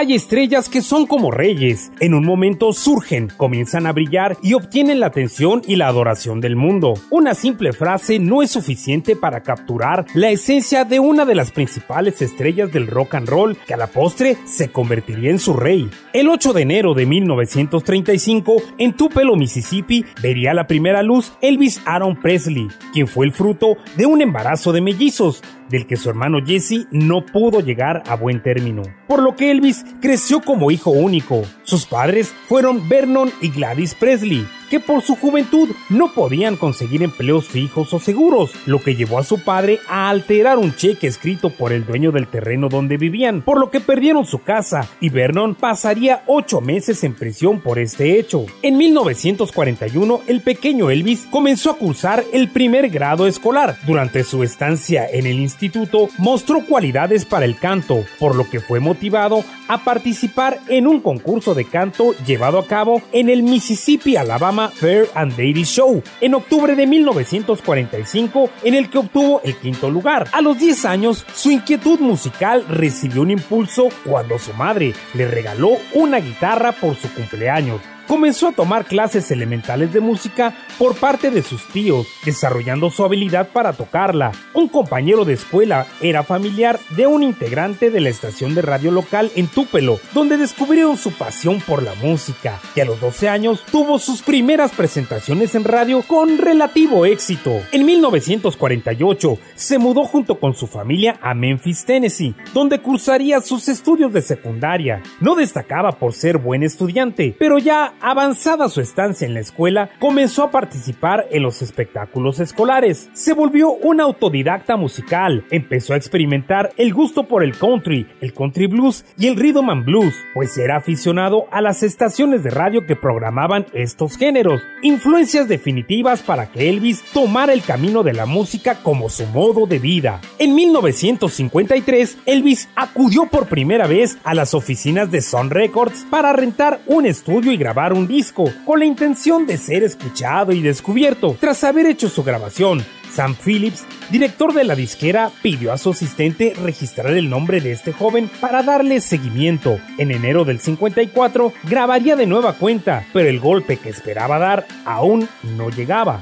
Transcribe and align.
Hay 0.00 0.14
estrellas 0.14 0.68
que 0.68 0.80
son 0.80 1.08
como 1.08 1.32
reyes. 1.32 1.90
En 1.98 2.14
un 2.14 2.24
momento 2.24 2.72
surgen, 2.72 3.32
comienzan 3.36 3.84
a 3.84 3.92
brillar 3.92 4.36
y 4.44 4.54
obtienen 4.54 5.00
la 5.00 5.06
atención 5.06 5.60
y 5.66 5.74
la 5.74 5.88
adoración 5.88 6.40
del 6.40 6.54
mundo. 6.54 6.94
Una 7.10 7.34
simple 7.34 7.72
frase 7.72 8.20
no 8.20 8.40
es 8.40 8.52
suficiente 8.52 9.16
para 9.16 9.42
capturar 9.42 10.06
la 10.14 10.30
esencia 10.30 10.84
de 10.84 11.00
una 11.00 11.24
de 11.24 11.34
las 11.34 11.50
principales 11.50 12.22
estrellas 12.22 12.70
del 12.70 12.86
rock 12.86 13.16
and 13.16 13.28
roll 13.28 13.56
que 13.66 13.74
a 13.74 13.76
la 13.76 13.88
postre 13.88 14.36
se 14.46 14.70
convertiría 14.70 15.32
en 15.32 15.40
su 15.40 15.52
rey. 15.52 15.90
El 16.12 16.28
8 16.28 16.52
de 16.52 16.62
enero 16.62 16.94
de 16.94 17.04
1935, 17.04 18.62
en 18.78 18.92
Tupelo, 18.92 19.34
Mississippi, 19.34 20.04
vería 20.22 20.54
la 20.54 20.68
primera 20.68 21.02
luz 21.02 21.32
Elvis 21.40 21.82
Aaron 21.86 22.14
Presley, 22.14 22.68
quien 22.92 23.08
fue 23.08 23.26
el 23.26 23.32
fruto 23.32 23.76
de 23.96 24.06
un 24.06 24.22
embarazo 24.22 24.72
de 24.72 24.80
mellizos 24.80 25.42
del 25.68 25.86
que 25.86 25.96
su 25.96 26.08
hermano 26.08 26.38
Jesse 26.44 26.86
no 26.90 27.24
pudo 27.24 27.60
llegar 27.60 28.02
a 28.06 28.16
buen 28.16 28.42
término, 28.42 28.82
por 29.06 29.22
lo 29.22 29.36
que 29.36 29.50
Elvis 29.50 29.84
creció 30.00 30.40
como 30.40 30.70
hijo 30.70 30.90
único. 30.90 31.42
Sus 31.62 31.86
padres 31.86 32.32
fueron 32.46 32.88
Vernon 32.88 33.30
y 33.40 33.50
Gladys 33.50 33.94
Presley, 33.94 34.46
que 34.70 34.80
por 34.80 35.02
su 35.02 35.16
juventud 35.16 35.70
no 35.88 36.12
podían 36.12 36.56
conseguir 36.56 37.02
empleos 37.02 37.46
fijos 37.46 37.92
o 37.92 38.00
seguros, 38.00 38.52
lo 38.66 38.80
que 38.80 38.94
llevó 38.94 39.18
a 39.18 39.24
su 39.24 39.40
padre 39.40 39.80
a 39.88 40.08
alterar 40.08 40.58
un 40.58 40.74
cheque 40.74 41.06
escrito 41.06 41.50
por 41.50 41.72
el 41.72 41.86
dueño 41.86 42.12
del 42.12 42.26
terreno 42.26 42.68
donde 42.68 42.96
vivían, 42.96 43.42
por 43.42 43.58
lo 43.58 43.70
que 43.70 43.80
perdieron 43.80 44.26
su 44.26 44.42
casa 44.42 44.88
y 45.00 45.08
Vernon 45.08 45.54
pasaría 45.54 46.22
ocho 46.26 46.60
meses 46.60 47.04
en 47.04 47.14
prisión 47.14 47.60
por 47.60 47.78
este 47.78 48.18
hecho. 48.18 48.46
En 48.62 48.76
1941, 48.76 50.20
el 50.26 50.40
pequeño 50.40 50.90
Elvis 50.90 51.26
comenzó 51.30 51.70
a 51.70 51.76
cursar 51.76 52.24
el 52.32 52.48
primer 52.48 52.88
grado 52.88 53.26
escolar. 53.26 53.76
Durante 53.86 54.24
su 54.24 54.42
estancia 54.42 55.06
en 55.10 55.26
el 55.26 55.38
instituto, 55.38 56.08
mostró 56.18 56.64
cualidades 56.66 57.24
para 57.24 57.44
el 57.44 57.56
canto, 57.56 58.04
por 58.18 58.34
lo 58.34 58.48
que 58.48 58.60
fue 58.60 58.80
motivado 58.80 59.44
a 59.68 59.84
participar 59.84 60.60
en 60.68 60.86
un 60.86 61.00
concurso 61.00 61.54
de 61.54 61.64
canto 61.64 62.14
llevado 62.26 62.58
a 62.58 62.66
cabo 62.66 63.02
en 63.12 63.28
el 63.28 63.42
Mississippi, 63.42 64.16
Alabama 64.16 64.57
Fair 64.66 65.06
and 65.14 65.38
Lady 65.38 65.62
Show 65.62 66.02
en 66.20 66.34
octubre 66.34 66.74
de 66.74 66.86
1945 66.86 68.50
en 68.64 68.74
el 68.74 68.90
que 68.90 68.98
obtuvo 68.98 69.40
el 69.44 69.56
quinto 69.56 69.88
lugar. 69.90 70.26
A 70.32 70.40
los 70.40 70.58
10 70.58 70.84
años, 70.86 71.24
su 71.32 71.52
inquietud 71.52 72.00
musical 72.00 72.64
recibió 72.68 73.22
un 73.22 73.30
impulso 73.30 73.88
cuando 74.04 74.38
su 74.40 74.52
madre 74.54 74.92
le 75.14 75.28
regaló 75.28 75.76
una 75.94 76.18
guitarra 76.18 76.72
por 76.72 76.96
su 76.96 77.12
cumpleaños 77.14 77.80
comenzó 78.08 78.48
a 78.48 78.52
tomar 78.52 78.86
clases 78.86 79.30
elementales 79.30 79.92
de 79.92 80.00
música 80.00 80.56
por 80.78 80.96
parte 80.96 81.30
de 81.30 81.42
sus 81.42 81.68
tíos, 81.68 82.06
desarrollando 82.24 82.90
su 82.90 83.04
habilidad 83.04 83.50
para 83.52 83.74
tocarla. 83.74 84.32
Un 84.54 84.68
compañero 84.68 85.24
de 85.24 85.34
escuela 85.34 85.86
era 86.00 86.24
familiar 86.24 86.80
de 86.96 87.06
un 87.06 87.22
integrante 87.22 87.90
de 87.90 88.00
la 88.00 88.08
estación 88.08 88.54
de 88.54 88.62
radio 88.62 88.90
local 88.90 89.30
en 89.36 89.46
Tupelo, 89.46 90.00
donde 90.14 90.38
descubrieron 90.38 90.96
su 90.96 91.12
pasión 91.12 91.60
por 91.60 91.82
la 91.82 91.94
música, 91.94 92.58
y 92.74 92.80
a 92.80 92.86
los 92.86 93.00
12 93.00 93.28
años 93.28 93.62
tuvo 93.70 93.98
sus 93.98 94.22
primeras 94.22 94.72
presentaciones 94.72 95.54
en 95.54 95.64
radio 95.64 96.02
con 96.02 96.38
relativo 96.38 97.04
éxito. 97.04 97.60
En 97.72 97.84
1948 97.84 99.38
se 99.54 99.78
mudó 99.78 100.04
junto 100.04 100.40
con 100.40 100.54
su 100.54 100.66
familia 100.66 101.18
a 101.20 101.34
Memphis, 101.34 101.84
Tennessee, 101.84 102.34
donde 102.54 102.80
cursaría 102.80 103.40
sus 103.40 103.68
estudios 103.68 104.12
de 104.12 104.22
secundaria. 104.22 105.02
No 105.20 105.34
destacaba 105.34 105.92
por 105.92 106.14
ser 106.14 106.38
buen 106.38 106.62
estudiante, 106.62 107.36
pero 107.38 107.58
ya 107.58 107.94
avanzada 108.00 108.68
su 108.68 108.80
estancia 108.80 109.26
en 109.26 109.34
la 109.34 109.40
escuela, 109.40 109.90
comenzó 109.98 110.44
a 110.44 110.50
participar 110.50 111.26
en 111.30 111.42
los 111.42 111.62
espectáculos 111.62 112.40
escolares. 112.40 113.10
Se 113.12 113.32
volvió 113.32 113.72
un 113.72 114.00
autodidacta 114.00 114.76
musical, 114.76 115.44
empezó 115.50 115.94
a 115.94 115.96
experimentar 115.96 116.72
el 116.76 116.94
gusto 116.94 117.24
por 117.24 117.42
el 117.42 117.56
country, 117.56 118.06
el 118.20 118.32
country 118.32 118.66
blues 118.66 119.04
y 119.16 119.26
el 119.26 119.36
rhythm 119.36 119.70
and 119.70 119.84
blues, 119.84 120.14
pues 120.34 120.56
era 120.58 120.76
aficionado 120.76 121.46
a 121.50 121.60
las 121.60 121.82
estaciones 121.82 122.42
de 122.42 122.50
radio 122.50 122.86
que 122.86 122.96
programaban 122.96 123.66
estos 123.72 124.16
géneros, 124.16 124.62
influencias 124.82 125.48
definitivas 125.48 126.22
para 126.22 126.50
que 126.50 126.68
Elvis 126.68 127.02
tomara 127.12 127.52
el 127.52 127.62
camino 127.62 128.02
de 128.02 128.12
la 128.12 128.26
música 128.26 128.76
como 128.82 129.08
su 129.08 129.26
modo 129.26 129.66
de 129.66 129.78
vida. 129.78 130.20
En 130.38 130.54
1953, 130.54 132.18
Elvis 132.26 132.68
acudió 132.74 133.26
por 133.26 133.46
primera 133.46 133.86
vez 133.86 134.18
a 134.24 134.34
las 134.34 134.54
oficinas 134.54 135.10
de 135.10 135.22
Sun 135.22 135.50
Records 135.50 136.06
para 136.10 136.32
rentar 136.32 136.80
un 136.86 137.06
estudio 137.06 137.52
y 137.52 137.56
grabar 137.56 137.87
un 137.92 138.06
disco, 138.06 138.44
con 138.64 138.78
la 138.80 138.84
intención 138.84 139.46
de 139.46 139.56
ser 139.56 139.82
escuchado 139.82 140.52
y 140.52 140.60
descubierto. 140.60 141.36
Tras 141.40 141.64
haber 141.64 141.86
hecho 141.86 142.08
su 142.08 142.22
grabación, 142.22 142.84
Sam 143.12 143.34
Phillips, 143.34 143.84
director 144.10 144.52
de 144.52 144.64
la 144.64 144.74
disquera, 144.74 145.30
pidió 145.42 145.72
a 145.72 145.78
su 145.78 145.90
asistente 145.90 146.54
registrar 146.62 147.12
el 147.12 147.28
nombre 147.28 147.60
de 147.60 147.72
este 147.72 147.92
joven 147.92 148.30
para 148.40 148.62
darle 148.62 149.00
seguimiento. 149.00 149.78
En 149.98 150.10
enero 150.10 150.44
del 150.44 150.60
54 150.60 151.52
grabaría 151.64 152.16
de 152.16 152.26
nueva 152.26 152.54
cuenta, 152.54 153.06
pero 153.12 153.28
el 153.28 153.40
golpe 153.40 153.76
que 153.76 153.88
esperaba 153.90 154.38
dar 154.38 154.66
aún 154.84 155.28
no 155.56 155.70
llegaba. 155.70 156.20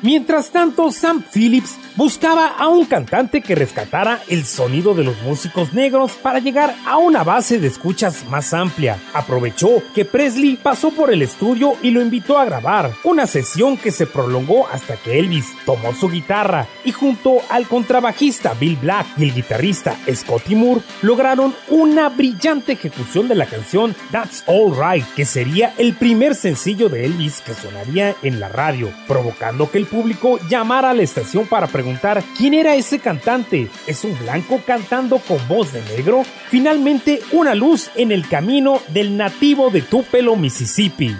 Mientras 0.00 0.50
tanto, 0.50 0.92
Sam 0.92 1.24
Phillips 1.34 1.76
buscaba 1.96 2.46
a 2.46 2.68
un 2.68 2.84
cantante 2.84 3.40
que 3.40 3.56
rescatara 3.56 4.20
el 4.28 4.44
sonido 4.44 4.94
de 4.94 5.02
los 5.02 5.20
músicos 5.22 5.72
negros 5.72 6.12
para 6.12 6.38
llegar 6.38 6.72
a 6.86 6.98
una 6.98 7.24
base 7.24 7.58
de 7.58 7.66
escuchas 7.66 8.24
más 8.30 8.54
amplia. 8.54 8.96
Aprovechó 9.12 9.82
que 9.96 10.04
Presley 10.04 10.56
pasó 10.56 10.92
por 10.92 11.12
el 11.12 11.22
estudio 11.22 11.72
y 11.82 11.90
lo 11.90 12.00
invitó 12.00 12.38
a 12.38 12.44
grabar, 12.44 12.92
una 13.02 13.26
sesión 13.26 13.76
que 13.76 13.90
se 13.90 14.06
prolongó 14.06 14.68
hasta 14.68 14.96
que 14.96 15.18
Elvis 15.18 15.46
tomó 15.66 15.92
su 15.92 16.08
guitarra 16.08 16.68
y 16.84 16.92
junto 16.92 17.38
al 17.50 17.66
contrabajista 17.66 18.54
Bill 18.54 18.76
Black 18.76 19.06
y 19.16 19.24
el 19.24 19.34
guitarrista 19.34 19.96
Scotty 20.08 20.54
Moore 20.54 20.82
lograron 21.02 21.52
una 21.68 22.08
brillante 22.08 22.74
ejecución 22.74 23.26
de 23.26 23.34
la 23.34 23.46
canción 23.46 23.96
That's 24.12 24.44
All 24.46 24.72
Right, 24.76 25.04
que 25.16 25.24
sería 25.24 25.74
el 25.76 25.94
primer 25.94 26.36
sencillo 26.36 26.88
de 26.88 27.04
Elvis 27.04 27.40
que 27.40 27.54
sonaría 27.54 28.14
en 28.22 28.38
la 28.38 28.48
radio, 28.48 28.92
provocando 29.08 29.68
que 29.68 29.78
el 29.78 29.87
público 29.88 30.38
llamara 30.48 30.90
a 30.90 30.94
la 30.94 31.02
estación 31.02 31.46
para 31.46 31.66
preguntar 31.66 32.22
quién 32.36 32.54
era 32.54 32.74
ese 32.74 32.98
cantante. 32.98 33.68
¿Es 33.86 34.04
un 34.04 34.18
blanco 34.18 34.60
cantando 34.66 35.18
con 35.18 35.38
voz 35.48 35.72
de 35.72 35.82
negro? 35.82 36.22
Finalmente, 36.48 37.20
una 37.32 37.54
luz 37.54 37.90
en 37.96 38.12
el 38.12 38.28
camino 38.28 38.80
del 38.88 39.16
nativo 39.16 39.70
de 39.70 39.82
Tupelo, 39.82 40.36
Mississippi. 40.36 41.16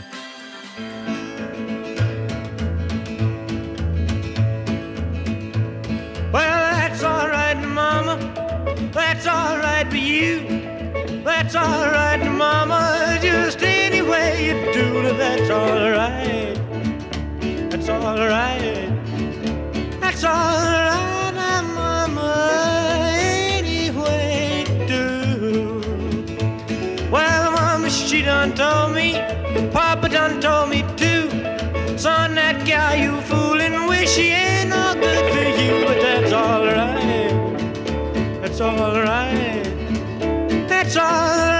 That's 8.92 9.94
you. 9.94 10.58
That's 11.24 11.54
Mama. 11.54 13.18
Just 13.22 13.60
you 13.60 14.72
do 14.72 15.14
that's. 15.16 16.57
That's 17.88 18.04
all 18.04 18.18
right. 18.18 18.90
That's 19.98 20.22
all 20.22 20.30
right, 20.30 21.62
Mama. 21.74 23.08
Any 23.10 23.90
way 23.90 24.66
you 24.68 24.86
do. 24.86 25.80
Well, 27.10 27.50
Mama, 27.52 27.88
she 27.88 28.20
done 28.20 28.52
told 28.54 28.94
me. 28.94 29.14
Papa 29.72 30.10
done 30.10 30.38
told 30.38 30.68
me 30.68 30.82
too. 30.98 31.30
Son, 31.96 32.34
that 32.34 32.66
gal 32.66 32.94
you 32.94 33.22
fooling 33.22 33.86
with, 33.88 34.06
she 34.06 34.32
ain't 34.32 34.68
no 34.68 34.92
good 34.92 35.32
for 35.32 35.48
you, 35.58 35.86
but 35.86 35.98
that's 36.02 36.32
all 36.34 36.66
right. 36.66 38.42
That's 38.42 38.60
all 38.60 39.00
right. 39.00 39.64
That's 40.68 40.94
all 40.94 41.04
right. 41.04 41.57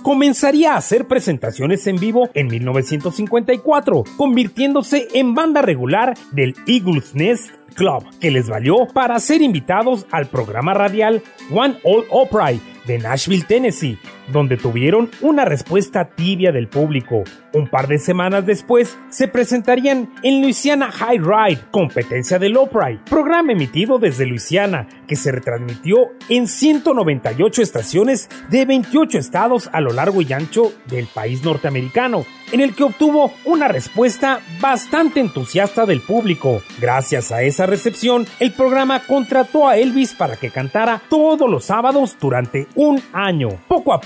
Comenzaría 0.00 0.74
a 0.74 0.76
hacer 0.76 1.08
presentaciones 1.08 1.86
en 1.88 1.96
vivo 1.96 2.30
en 2.34 2.46
1954, 2.46 4.04
convirtiéndose 4.16 5.08
en 5.12 5.34
banda 5.34 5.60
regular 5.60 6.14
del 6.30 6.54
Eagles 6.68 7.14
Nest 7.14 7.50
Club, 7.74 8.04
que 8.20 8.30
les 8.30 8.48
valió 8.48 8.86
para 8.94 9.18
ser 9.18 9.42
invitados 9.42 10.06
al 10.12 10.26
programa 10.26 10.72
radial 10.72 11.22
One 11.50 11.78
All 11.82 12.04
Opry 12.10 12.60
de 12.86 12.98
Nashville, 12.98 13.44
Tennessee, 13.44 13.98
donde 14.28 14.56
tuvieron 14.56 15.10
una 15.20 15.44
respuesta 15.44 16.04
tibia 16.04 16.52
del 16.52 16.68
público. 16.68 17.24
Un 17.54 17.68
par 17.68 17.86
de 17.86 17.98
semanas 17.98 18.46
después 18.46 18.98
se 19.10 19.28
presentarían 19.28 20.12
en 20.22 20.40
Louisiana 20.40 20.90
High 20.90 21.18
Ride, 21.18 21.60
competencia 21.70 22.38
del 22.38 22.56
Opry, 22.56 22.98
programa 23.08 23.52
emitido 23.52 23.98
desde 23.98 24.26
Luisiana 24.26 24.86
que 25.06 25.16
se 25.16 25.32
retransmitió 25.32 26.12
en 26.28 26.48
198 26.48 27.62
estaciones 27.62 28.28
de 28.48 28.64
28 28.64 29.18
estados 29.18 29.68
a 29.72 29.80
lo 29.80 29.92
largo 29.92 30.22
y 30.22 30.32
ancho 30.32 30.72
del 30.86 31.06
país 31.06 31.44
norteamericano, 31.44 32.24
en 32.52 32.60
el 32.60 32.74
que 32.74 32.84
obtuvo 32.84 33.32
una 33.44 33.68
respuesta 33.68 34.40
bastante 34.60 35.20
entusiasta 35.20 35.84
del 35.86 36.00
público. 36.00 36.62
Gracias 36.80 37.32
a 37.32 37.42
esa 37.42 37.66
recepción, 37.66 38.26
el 38.40 38.52
programa 38.52 39.00
contrató 39.00 39.68
a 39.68 39.76
Elvis 39.76 40.14
para 40.14 40.36
que 40.36 40.50
cantara 40.50 41.02
todos 41.08 41.50
los 41.50 41.64
sábados 41.64 42.16
durante 42.20 42.66
un 42.74 43.00
año. 43.12 43.48
Poco 43.68 43.92
a 43.92 44.00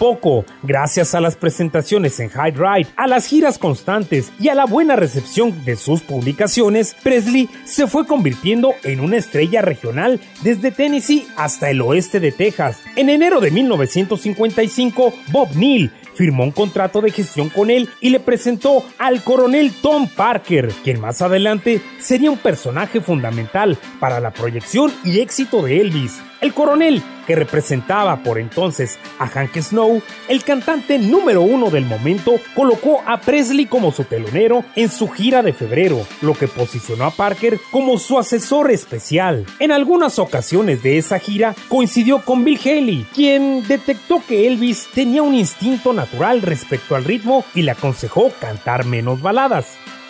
gracias 0.63 1.15
a 1.15 1.21
las 1.21 1.37
presentaciones 1.37 2.21
en 2.21 2.29
High 2.29 2.53
Ride, 2.53 2.89
a 2.97 3.07
las 3.07 3.27
giras 3.27 3.59
constantes 3.59 4.33
y 4.39 4.49
a 4.49 4.55
la 4.55 4.65
buena 4.65 4.97
recepción 4.97 5.65
de 5.65 5.77
sus 5.77 6.03
publicaciones, 6.03 6.95
Presley 7.03 7.49
se 7.65 7.87
fue 7.87 8.07
convirtiendo 8.07 8.75
en 8.85 9.01
una 9.01 9.17
estrella 9.17 9.63
regional 9.63 10.21
desde 10.43 10.71
Tennessee 10.71 11.27
hasta 11.37 11.71
el 11.71 11.81
oeste 11.81 12.21
de 12.21 12.33
Texas. 12.33 12.79
En 12.95 13.09
enero 13.09 13.41
de 13.41 13.51
1955, 13.51 15.13
Bob 15.33 15.57
Neal 15.57 15.93
firmó 16.15 16.45
un 16.45 16.51
contrato 16.51 17.01
de 17.01 17.11
gestión 17.11 17.51
con 17.51 17.71
él 17.71 17.89
y 18.01 18.11
le 18.11 18.21
presentó 18.21 18.85
al 18.99 19.23
coronel 19.23 19.73
Tom 19.83 20.09
Parker, 20.09 20.69
quien 20.83 21.01
más 21.01 21.21
adelante 21.21 21.81
sería 21.99 22.31
un 22.31 22.39
personaje 22.39 23.01
fundamental 23.01 23.77
para 24.01 24.21
la 24.21 24.33
proyección 24.33 24.93
y 25.05 25.21
éxito 25.21 25.63
de 25.63 25.81
Elvis. 25.81 26.21
El 26.41 26.53
coronel, 26.53 27.03
que 27.27 27.35
representaba 27.35 28.23
por 28.23 28.39
entonces 28.39 28.99
a 29.19 29.27
Hank 29.27 29.57
Snow, 29.59 30.03
el 30.29 30.45
cantante 30.45 30.99
número 30.99 31.43
uno 31.43 31.71
del 31.71 31.87
momento, 31.87 32.35
colocó 32.55 33.03
a 33.07 33.21
Presley 33.21 33.67
como 33.67 33.91
su 33.91 34.05
telonero 34.05 34.65
en 34.77 34.91
su 34.91 35.09
gira 35.09 35.43
de 35.43 35.53
febrero, 35.53 36.07
lo 36.21 36.35
que 36.35 36.47
posicionó 36.47 37.05
a 37.05 37.11
Parker 37.11 37.59
como 37.71 37.99
su 37.99 38.19
asesor 38.19 38.71
especial. 38.71 39.47
En 39.59 39.73
algunas 39.73 40.19
ocasiones 40.19 40.83
de 40.83 40.99
esa 40.99 41.19
gira 41.19 41.55
coincidió 41.69 42.23
con 42.23 42.45
Bill 42.45 42.61
Haley, 42.63 43.07
quien 43.15 43.67
detectó 43.67 44.23
que 44.27 44.47
Elvis 44.47 44.89
tenía 44.95 45.23
un 45.23 45.35
instinto 45.35 45.93
natural 45.93 46.43
respecto 46.43 46.97
al 46.97 47.05
ritmo 47.05 47.45
y 47.55 47.63
le 47.63 47.71
aconsejó 47.71 48.31
cantar 48.41 48.85
menos 48.85 49.23
baladas. 49.23 49.67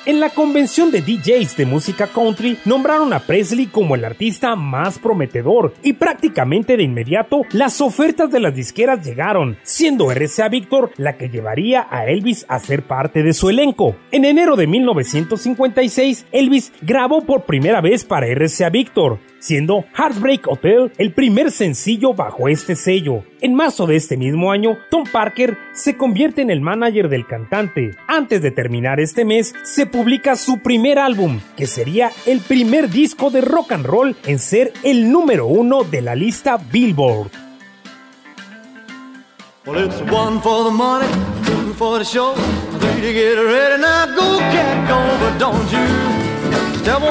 En 0.07 0.21
la 0.21 0.31
convención 0.31 0.93
de 0.93 1.03
DJs 1.03 1.57
de 1.57 1.67
música 1.67 2.07
country 2.07 2.57
nombraron 2.65 3.13
a 3.13 3.19
Presley 3.19 3.67
como 3.67 3.97
el 3.97 4.05
artista 4.05 4.55
más 4.55 5.01
prometedor 5.01 5.75
y 5.83 5.95
prácticamente 5.95 6.77
de 6.77 6.85
inmediato 6.85 7.43
las 7.51 7.81
ofertas 7.81 8.31
de 8.31 8.39
las 8.39 8.55
disqueras 8.55 9.05
llegaron, 9.05 9.59
siendo 9.65 10.13
RCA 10.13 10.49
Victor 10.49 10.93
la 10.97 11.17
que 11.17 11.29
llevaría 11.29 11.89
a 11.91 12.07
Elvis 12.07 12.47
a 12.49 12.61
ser 12.61 12.85
parte 12.85 13.25
de 13.25 13.35
su 13.35 13.51
elenco. 13.51 13.97
En 14.13 14.25
enero 14.25 14.55
de 14.55 14.69
1956, 14.69 16.27
Elvis 16.31 16.73
grabó 16.83 17.23
por 17.23 17.43
primera 17.43 17.81
vez 17.81 18.05
para 18.05 18.29
RCA 18.33 18.71
Victor, 18.71 19.19
siendo 19.39 19.85
Heartbreak 19.95 20.47
Hotel 20.49 20.93
el 20.99 21.13
primer 21.13 21.51
sencillo 21.51 22.15
bajo 22.15 22.49
este 22.49 22.77
sello. 22.77 23.25
En 23.41 23.55
marzo 23.55 23.87
de 23.87 23.97
este 23.97 24.17
mismo 24.17 24.51
año, 24.51 24.79
Tom 24.91 25.05
Parker 25.11 25.57
se 25.73 25.97
convierte 25.97 26.43
en 26.43 26.51
el 26.51 26.61
manager 26.61 27.09
del 27.09 27.27
cantante. 27.27 27.97
Antes 28.09 28.43
de 28.43 28.51
terminar 28.51 29.01
este 29.01 29.25
mes, 29.25 29.55
se 29.63 29.87
publica 29.87 30.37
su 30.37 30.61
primer 30.61 30.99
álbum, 30.99 31.41
que 31.57 31.67
sería 31.67 32.11
el 32.27 32.41
primer 32.41 32.91
disco 32.91 33.31
de 33.31 33.41
rock 33.41 33.73
and 33.73 33.87
roll 33.87 34.17
en 34.27 34.39
ser 34.39 34.73
el 34.83 35.11
número 35.11 35.47
uno 35.47 35.85
de 35.85 36.03
la 36.03 36.15
lista 36.15 36.57
Billboard. 36.57 37.31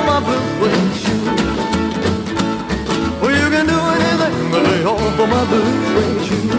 My 0.05 0.19
blue 0.21 1.04
but 4.55 4.63
lay 4.63 4.85
off 4.85 5.19
of 5.19 5.29
my 5.29 5.43
blue 5.51 6.25
shoes. 6.25 6.51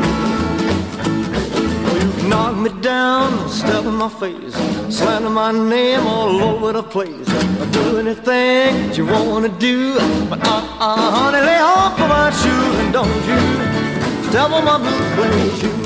Oh, 1.89 1.97
you 2.03 2.11
can 2.13 2.29
knock 2.29 2.55
me 2.57 2.71
down, 2.83 3.49
step 3.49 3.85
in 3.85 3.95
my 3.95 4.11
face, 4.11 4.55
slander 4.95 5.31
my 5.31 5.51
name 5.51 6.07
all 6.07 6.43
over 6.43 6.73
the 6.75 6.83
place. 6.83 7.29
I'll 7.61 7.71
do 7.71 7.99
anything 7.99 8.71
that 8.89 8.99
you 8.99 9.07
wanna 9.07 9.49
do, 9.49 9.95
but 10.29 10.41
uh-uh, 10.47 11.11
honey, 11.17 11.41
lay 11.41 11.61
off 11.75 11.99
of 11.99 12.09
my 12.17 12.29
shoe 12.41 12.67
and 12.81 12.93
don't 12.93 13.23
you 13.31 13.41
step 14.29 14.51
on 14.51 14.65
my 14.71 14.77
blue 14.85 15.03
suede 15.15 15.55
shoe. 15.61 15.79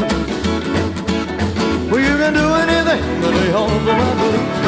Well, 1.90 2.00
you 2.08 2.14
can 2.22 2.32
do 2.42 2.46
anything 2.64 3.04
but 3.20 3.32
lay 3.38 3.52
off 3.52 3.70
of 3.70 3.96
my 4.02 4.12
blue 4.20 4.59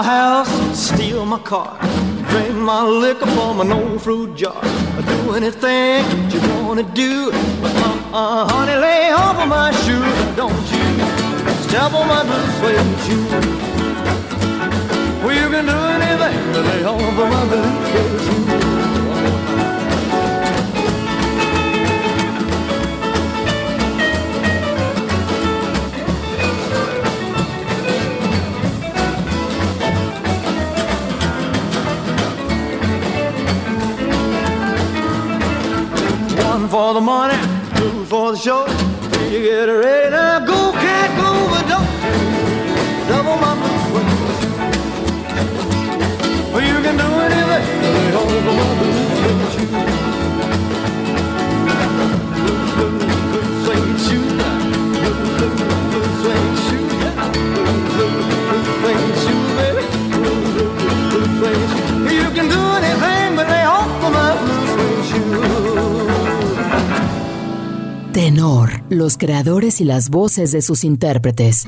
my 0.00 0.06
house, 0.06 0.78
steal 0.78 1.26
my 1.26 1.38
car, 1.40 1.78
drink 2.30 2.54
my 2.54 2.82
liquor 2.82 3.26
from 3.36 3.60
an 3.60 3.70
old 3.70 4.00
fruit 4.00 4.34
jar. 4.34 4.58
I 4.98 5.02
Do 5.12 5.34
anything 5.34 6.00
that 6.04 6.32
you 6.32 6.40
wanna 6.66 6.84
do, 6.94 7.30
but 7.60 7.74
uh-uh, 7.76 8.48
honey, 8.48 8.76
lay 8.76 9.10
off 9.12 9.36
of 9.42 9.48
my 9.48 9.70
shoe, 9.82 10.08
don't 10.36 10.66
you 10.74 10.86
step 11.66 11.92
on 11.92 12.06
my 12.14 12.22
blue 12.28 12.48
suede 12.56 12.98
shoe. 13.04 13.26
Well, 15.22 15.34
you 15.40 15.48
can 15.54 15.66
do 15.66 15.78
anything 15.96 16.38
but 16.52 16.62
lay 16.70 16.82
off 16.84 17.18
of 17.22 17.28
my 17.34 17.44
blue 17.50 17.70
suede. 17.90 18.29
For 36.70 36.94
the 36.94 37.00
money, 37.00 37.34
two 37.76 38.04
for 38.04 38.30
the 38.30 38.38
show. 38.38 38.64
To 38.66 39.30
get 39.30 39.64
ready. 39.64 40.10
Now 40.10 40.46
go, 40.46 40.69
los 69.10 69.18
creadores 69.18 69.80
y 69.80 69.84
las 69.84 70.08
voces 70.08 70.52
de 70.52 70.62
sus 70.62 70.84
intérpretes. 70.84 71.64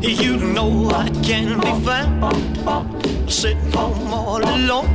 You 0.00 0.38
know 0.54 0.88
I 0.92 1.10
can 1.22 1.60
be 1.60 1.72
found 1.84 3.30
sitting 3.30 3.70
home 3.74 4.14
all 4.14 4.42
alone. 4.42 4.88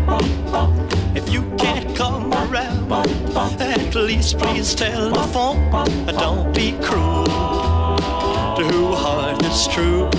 If 1.13 1.31
you 1.31 1.43
can't 1.59 1.95
come 1.95 2.33
around, 2.33 2.91
at 2.91 3.93
least 3.93 4.39
please 4.39 4.73
telephone. 4.73 5.69
Don't 6.07 6.51
be 6.55 6.71
cruel 6.81 7.25
to 8.55 8.63
who 8.63 8.95
heart 8.95 9.45
is 9.45 9.67
true. 9.67 10.09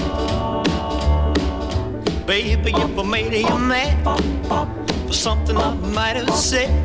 Baby, 2.27 2.71
if 2.71 2.97
I 2.97 3.03
made 3.03 3.35
you 3.35 3.59
mad 3.59 4.72
something 5.23 5.57
I 5.57 5.73
might 5.75 6.17
have 6.17 6.35
said, 6.35 6.85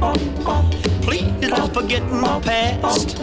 please 1.02 1.50
don't 1.50 1.74
forget 1.74 2.04
my 2.04 2.40
past. 2.40 3.18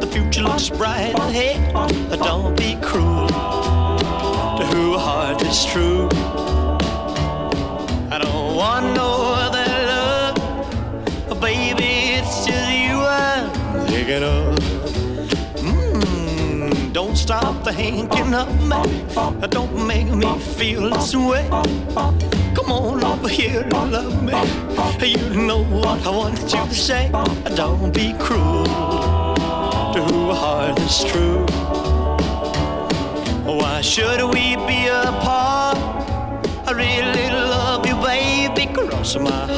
The 0.00 0.08
future 0.10 0.40
looks 0.40 0.70
bright 0.70 1.14
ahead. 1.18 1.74
Don't 2.18 2.56
be 2.56 2.78
cruel 2.80 3.28
to 3.28 4.64
who 4.72 4.96
heart 4.96 5.42
is 5.42 5.66
true. 5.66 6.08
I 8.10 8.18
don't 8.22 8.56
want 8.56 8.96
no 8.96 9.34
other 9.36 9.66
love, 9.92 11.40
baby. 11.42 12.16
It's 12.16 12.46
just 12.46 12.70
you 12.72 12.96
I'm 13.04 13.50
thinking 13.86 14.22
of. 14.22 14.58
Mm, 15.60 16.94
don't 16.94 17.16
stop 17.16 17.64
thinking 17.66 18.32
of 18.32 18.48
me. 18.62 19.04
Don't 19.50 19.86
make 19.86 20.08
me 20.08 20.38
feel 20.38 20.88
this 20.88 21.14
way. 21.14 21.46
Come 22.68 22.84
on 22.84 23.02
over 23.02 23.28
here 23.28 23.62
and 23.62 23.92
love 23.92 24.22
me. 24.22 24.34
You 25.00 25.30
know 25.30 25.64
what 25.64 26.06
I 26.06 26.10
want 26.10 26.38
you 26.52 26.66
to 26.66 26.74
say. 26.74 27.08
Don't 27.54 27.94
be 27.94 28.12
cruel 28.18 28.64
to 29.94 30.02
who 30.04 30.34
heart 30.34 30.78
is 30.78 31.02
true. 31.04 31.46
Why 33.46 33.80
should 33.80 34.22
we 34.34 34.56
be 34.68 34.86
apart? 34.88 35.78
I 36.68 36.72
really 36.72 37.30
love 37.30 37.86
you, 37.86 37.96
baby, 38.02 38.70
cross 38.74 39.16
my 39.16 39.30
heart. 39.30 39.57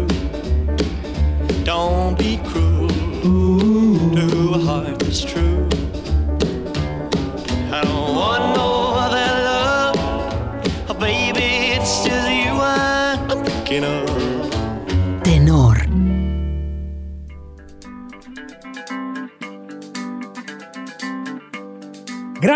Don't 1.71 2.17
be 2.17 2.35
cruel 2.43 2.70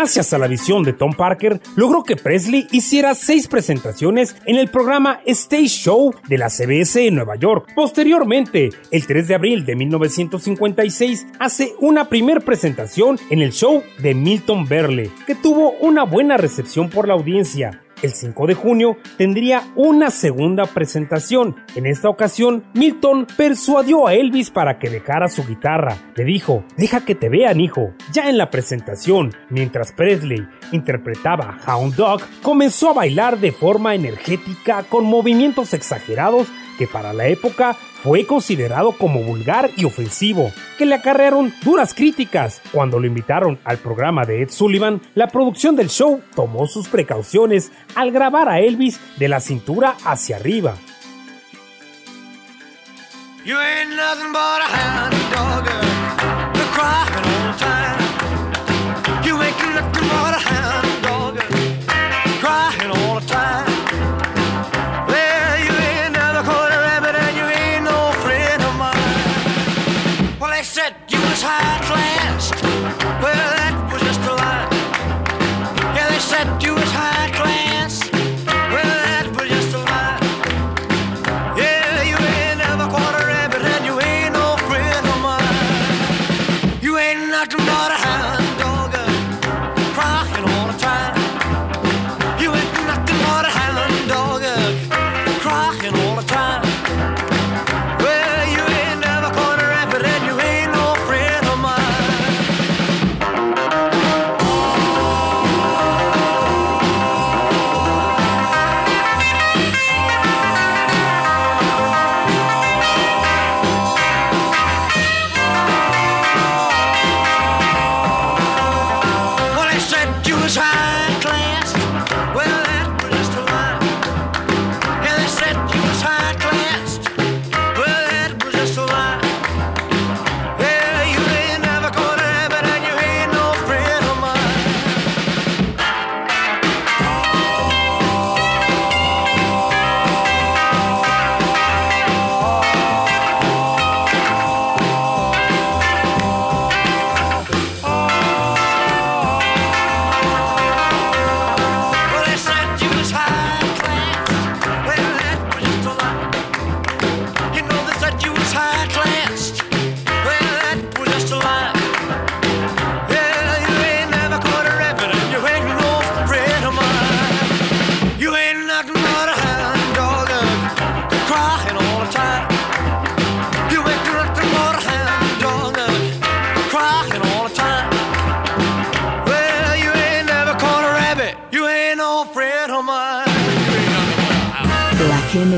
Gracias 0.06 0.32
a 0.32 0.38
la 0.38 0.46
visión 0.46 0.84
de 0.84 0.92
Tom 0.92 1.14
Parker, 1.14 1.60
logró 1.74 2.04
que 2.04 2.14
Presley 2.14 2.68
hiciera 2.70 3.16
seis 3.16 3.48
presentaciones 3.48 4.36
en 4.46 4.54
el 4.54 4.68
programa 4.68 5.20
Stage 5.26 5.66
Show 5.66 6.14
de 6.28 6.38
la 6.38 6.48
CBS 6.48 7.08
en 7.08 7.16
Nueva 7.16 7.34
York. 7.34 7.72
Posteriormente, 7.74 8.70
el 8.92 9.04
3 9.04 9.26
de 9.26 9.34
abril 9.34 9.66
de 9.66 9.74
1956, 9.74 11.26
hace 11.40 11.74
una 11.80 12.08
primer 12.08 12.44
presentación 12.44 13.18
en 13.30 13.42
el 13.42 13.50
show 13.50 13.82
de 13.98 14.14
Milton 14.14 14.68
Berle, 14.68 15.10
que 15.26 15.34
tuvo 15.34 15.72
una 15.80 16.04
buena 16.04 16.36
recepción 16.36 16.88
por 16.88 17.08
la 17.08 17.14
audiencia. 17.14 17.82
El 18.02 18.12
5 18.12 18.46
de 18.46 18.54
junio 18.54 18.96
tendría 19.16 19.62
una 19.74 20.10
segunda 20.10 20.66
presentación. 20.66 21.56
En 21.74 21.86
esta 21.86 22.08
ocasión, 22.08 22.64
Milton 22.74 23.26
persuadió 23.36 24.06
a 24.06 24.14
Elvis 24.14 24.50
para 24.50 24.78
que 24.78 24.90
dejara 24.90 25.28
su 25.28 25.46
guitarra. 25.46 25.96
Le 26.14 26.24
dijo, 26.24 26.64
deja 26.76 27.04
que 27.04 27.14
te 27.14 27.28
vean, 27.28 27.60
hijo. 27.60 27.94
Ya 28.12 28.28
en 28.28 28.36
la 28.36 28.50
presentación, 28.50 29.32
mientras 29.48 29.92
Presley 29.92 30.46
interpretaba 30.72 31.58
Hound 31.66 31.94
Dog, 31.94 32.20
comenzó 32.42 32.90
a 32.90 32.94
bailar 32.94 33.38
de 33.38 33.52
forma 33.52 33.94
energética 33.94 34.82
con 34.82 35.04
movimientos 35.04 35.72
exagerados 35.72 36.48
que 36.78 36.86
para 36.86 37.12
la 37.12 37.28
época 37.28 37.74
fue 38.02 38.26
considerado 38.26 38.92
como 38.92 39.20
vulgar 39.22 39.70
y 39.76 39.84
ofensivo, 39.84 40.52
que 40.78 40.86
le 40.86 40.94
acarrearon 40.94 41.52
duras 41.62 41.94
críticas. 41.94 42.60
Cuando 42.72 43.00
lo 43.00 43.06
invitaron 43.06 43.58
al 43.64 43.78
programa 43.78 44.24
de 44.24 44.42
Ed 44.42 44.50
Sullivan, 44.50 45.00
la 45.14 45.28
producción 45.28 45.76
del 45.76 45.88
show 45.88 46.20
tomó 46.34 46.66
sus 46.66 46.88
precauciones 46.88 47.72
al 47.94 48.12
grabar 48.12 48.48
a 48.48 48.60
Elvis 48.60 49.00
de 49.18 49.28
la 49.28 49.40
cintura 49.40 49.96
hacia 50.04 50.36
arriba. 50.36 50.76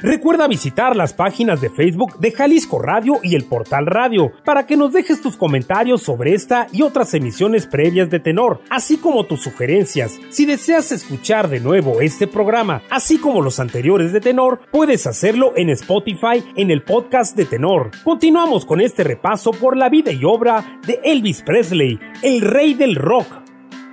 Recuerda 0.00 0.46
visitar 0.46 0.94
las 0.94 1.12
páginas 1.12 1.60
de 1.60 1.70
Facebook 1.70 2.20
de 2.20 2.30
Jalisco 2.30 2.78
Radio 2.78 3.18
y 3.20 3.34
el 3.34 3.42
Portal 3.46 3.84
Radio 3.84 4.30
para 4.44 4.64
que 4.64 4.76
nos 4.76 4.92
dejes 4.92 5.20
tus 5.20 5.36
comentarios 5.36 6.04
sobre 6.04 6.34
esta 6.34 6.68
y 6.72 6.82
otras 6.82 7.14
emisiones 7.14 7.66
previas 7.66 8.08
de 8.08 8.20
Tenor, 8.20 8.60
así 8.70 8.98
como 8.98 9.24
tus 9.24 9.42
sugerencias. 9.42 10.20
Si 10.30 10.46
deseas 10.46 10.92
escuchar 10.92 11.48
de 11.48 11.58
nuevo 11.58 12.00
este 12.00 12.28
programa, 12.28 12.80
así 12.90 13.18
como 13.18 13.42
los 13.42 13.58
anteriores 13.58 14.12
de 14.12 14.20
Tenor, 14.20 14.60
puedes 14.70 15.04
hacerlo 15.08 15.54
en 15.56 15.68
Spotify 15.70 16.44
en 16.54 16.70
el 16.70 16.84
podcast 16.84 17.36
de 17.36 17.46
Tenor. 17.46 17.90
Continuamos 18.04 18.66
con 18.66 18.80
este 18.80 19.02
repaso 19.02 19.50
por 19.50 19.76
la 19.76 19.88
vida 19.88 20.12
y 20.12 20.24
obra 20.24 20.78
de 20.86 21.00
Elvis 21.02 21.42
Presley, 21.42 21.98
el 22.22 22.40
rey 22.42 22.74
del 22.74 22.94
rock. 22.94 23.47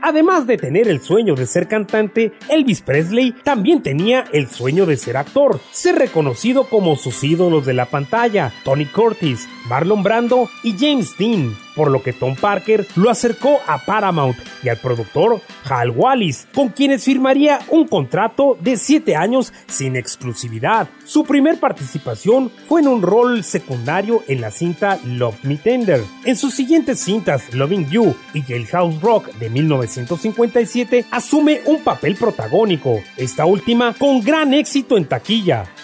Además 0.08 0.46
de 0.46 0.58
tener 0.58 0.88
el 0.88 1.02
sueño 1.02 1.34
de 1.34 1.48
ser 1.48 1.68
cantante, 1.68 2.32
Elvis 2.48 2.82
Presley 2.82 3.32
también 3.44 3.82
tenía 3.82 4.26
el 4.34 4.48
sueño 4.48 4.86
de 4.86 4.98
ser 4.98 5.18
actor, 5.18 5.60
ser 5.72 5.96
reconocido 5.96 6.66
como 6.70 6.96
sus 6.96 7.24
ídolos 7.24 7.66
de 7.66 7.74
la 7.74 7.88
pantalla, 7.88 8.54
Tony 8.64 8.86
Curtis, 8.86 9.50
Marlon 9.68 10.04
Brando 10.04 10.48
y 10.62 10.76
James 10.78 11.18
Dean, 11.18 11.58
por 11.76 11.92
lo 11.92 12.02
que 12.02 12.14
Tom 12.14 12.36
Parker 12.36 12.88
lo 12.96 13.10
acercó 13.10 13.60
a 13.68 13.78
Paramount 13.80 14.38
y 14.64 14.70
al 14.70 14.78
productor 14.78 15.42
Hal 15.70 15.92
Wallis, 15.92 16.48
con 16.54 16.70
quienes 16.70 17.04
firmaría 17.04 17.60
un 17.70 17.88
contrato 17.88 18.58
de 18.60 18.78
7 18.78 19.16
años 19.16 19.54
sin 19.68 19.96
exclusividad. 19.96 20.88
Su 21.06 21.24
primer 21.24 21.60
participación 21.60 22.52
fue 22.68 22.82
en 22.82 22.88
un 22.88 23.02
rol 23.02 23.44
secundario 23.44 24.24
en 24.28 24.42
la 24.42 24.52
cinta 24.52 25.00
Love 25.06 25.44
Me 25.44 25.58
Tender. 25.58 26.02
En 26.24 26.36
sus 26.36 26.54
siguientes 26.54 27.00
cintas 27.00 27.54
Loving 27.54 27.90
You 27.90 28.16
y 28.34 28.42
Jailhouse 28.42 29.02
Rock 29.02 29.34
de 29.36 29.50
1957 29.50 31.06
asume 31.12 31.62
un 31.66 31.84
papel 31.84 32.16
protagónico, 32.16 33.02
esta 33.18 33.46
última 33.46 33.94
con 33.94 34.22
gran 34.22 34.54
éxito 34.54 34.98
en 34.98 35.06
taquilla. 35.06 35.75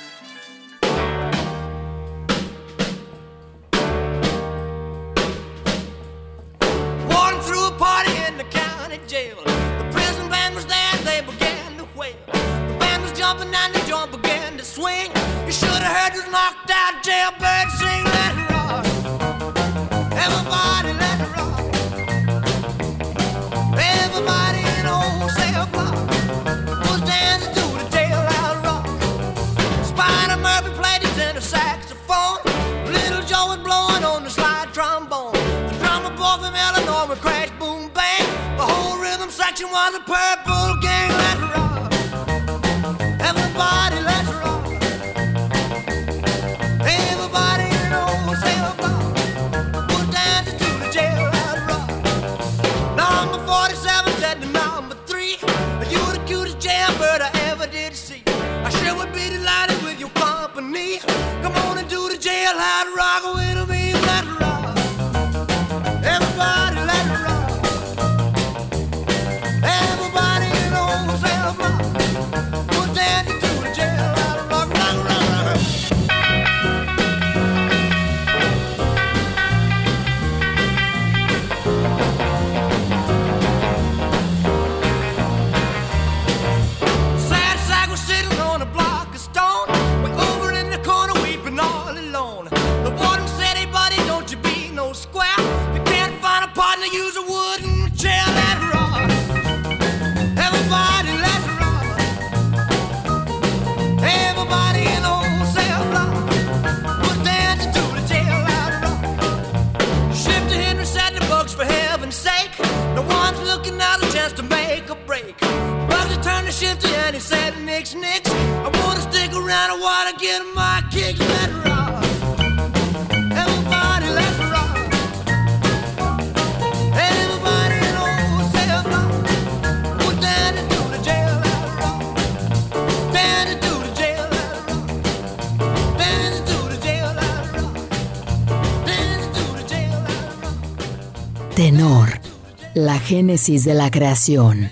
Génesis 143.11 143.65
de 143.65 143.73
la 143.73 143.91
creación. 143.91 144.71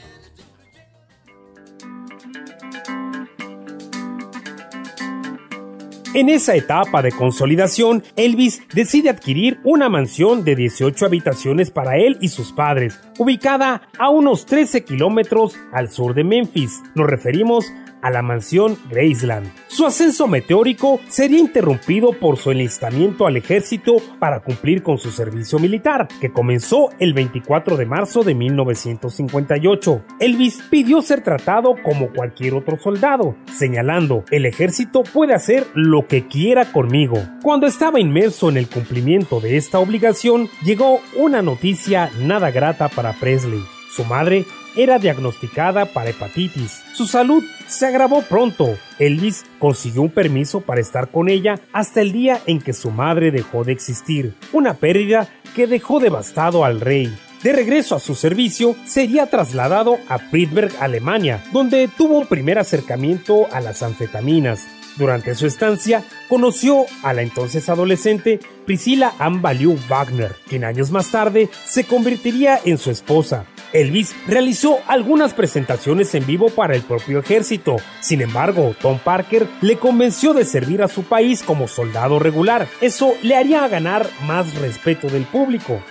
En 6.13 6.29
esa 6.29 6.55
etapa 6.55 7.01
de 7.01 7.11
consolidación, 7.11 8.01
Elvis 8.15 8.61
decide 8.73 9.09
adquirir 9.09 9.59
una 9.65 9.89
mansión 9.89 10.45
de 10.45 10.55
18 10.55 11.05
habitaciones 11.05 11.69
para 11.69 11.97
él 11.97 12.17
y 12.21 12.29
sus 12.29 12.53
padres, 12.53 13.01
ubicada 13.17 13.81
a 13.99 14.09
unos 14.09 14.45
13 14.45 14.85
kilómetros 14.85 15.57
al 15.73 15.91
sur 15.91 16.13
de 16.13 16.23
Memphis. 16.23 16.81
Nos 16.95 17.07
referimos 17.07 17.65
a 18.01 18.09
la 18.09 18.21
mansión 18.21 18.77
Graceland. 18.89 19.51
Su 19.67 19.85
ascenso 19.85 20.27
meteórico 20.27 20.99
sería 21.07 21.39
interrumpido 21.39 22.13
por 22.13 22.37
su 22.37 22.51
enlistamiento 22.51 23.27
al 23.27 23.37
ejército 23.37 23.97
para 24.19 24.41
cumplir 24.41 24.83
con 24.83 24.97
su 24.97 25.11
servicio 25.11 25.59
militar, 25.59 26.07
que 26.19 26.31
comenzó 26.31 26.89
el 26.99 27.13
24 27.13 27.77
de 27.77 27.85
marzo 27.85 28.23
de 28.23 28.35
1958. 28.35 30.03
Elvis 30.19 30.61
pidió 30.69 31.01
ser 31.01 31.21
tratado 31.21 31.75
como 31.83 32.11
cualquier 32.11 32.53
otro 32.53 32.77
soldado, 32.77 33.35
señalando, 33.57 34.23
el 34.31 34.45
ejército 34.45 35.03
puede 35.03 35.33
hacer 35.33 35.67
lo 35.73 36.07
que 36.07 36.27
quiera 36.27 36.71
conmigo. 36.71 37.17
Cuando 37.41 37.67
estaba 37.67 37.99
inmerso 37.99 38.49
en 38.49 38.57
el 38.57 38.67
cumplimiento 38.67 39.39
de 39.39 39.57
esta 39.57 39.79
obligación, 39.79 40.49
llegó 40.63 40.99
una 41.15 41.41
noticia 41.41 42.11
nada 42.19 42.51
grata 42.51 42.89
para 42.89 43.13
Presley. 43.13 43.61
Su 43.91 44.05
madre 44.05 44.45
era 44.75 44.99
diagnosticada 44.99 45.85
para 45.85 46.09
hepatitis. 46.09 46.81
Su 46.93 47.05
salud 47.05 47.43
se 47.67 47.85
agravó 47.85 48.21
pronto. 48.21 48.77
Elvis 48.97 49.45
consiguió 49.59 50.01
un 50.01 50.09
permiso 50.09 50.61
para 50.61 50.81
estar 50.81 51.09
con 51.09 51.29
ella 51.29 51.59
hasta 51.73 52.01
el 52.01 52.11
día 52.11 52.39
en 52.45 52.59
que 52.59 52.73
su 52.73 52.91
madre 52.91 53.31
dejó 53.31 53.63
de 53.63 53.71
existir, 53.71 54.35
una 54.53 54.75
pérdida 54.75 55.27
que 55.55 55.67
dejó 55.67 55.99
devastado 55.99 56.65
al 56.65 56.81
rey. 56.81 57.13
De 57.43 57.53
regreso 57.53 57.95
a 57.95 57.99
su 57.99 58.15
servicio, 58.15 58.75
sería 58.85 59.27
trasladado 59.27 59.97
a 60.09 60.19
Friedberg, 60.19 60.73
Alemania, 60.81 61.41
donde 61.53 61.87
tuvo 61.87 62.19
un 62.19 62.27
primer 62.27 62.59
acercamiento 62.59 63.47
a 63.53 63.61
las 63.61 63.81
anfetaminas. 63.81 64.67
Durante 64.99 65.33
su 65.33 65.47
estancia, 65.47 66.03
conoció 66.27 66.85
a 67.03 67.13
la 67.13 67.21
entonces 67.21 67.69
adolescente 67.69 68.41
Priscilla 68.65 69.13
Ann 69.17 69.41
Baliu 69.41 69.79
Wagner, 69.87 70.35
quien 70.47 70.65
años 70.65 70.91
más 70.91 71.09
tarde 71.09 71.49
se 71.65 71.85
convertiría 71.85 72.59
en 72.65 72.77
su 72.77 72.91
esposa. 72.91 73.45
Elvis 73.71 74.13
realizó 74.27 74.79
algunas 74.87 75.33
presentaciones 75.33 76.13
en 76.15 76.25
vivo 76.25 76.49
para 76.49 76.75
el 76.75 76.81
propio 76.81 77.19
ejército. 77.19 77.77
Sin 78.01 78.21
embargo, 78.21 78.75
Tom 78.81 78.99
Parker 78.99 79.47
le 79.61 79.77
convenció 79.77 80.33
de 80.33 80.43
servir 80.43 80.81
a 80.81 80.89
su 80.89 81.03
país 81.03 81.43
como 81.43 81.69
soldado 81.69 82.19
regular. 82.19 82.67
Eso 82.81 83.13
le 83.21 83.37
haría 83.37 83.65
ganar 83.69 84.05
más 84.25 84.53
respeto 84.55 85.07
del 85.07 85.23
público. 85.23 85.81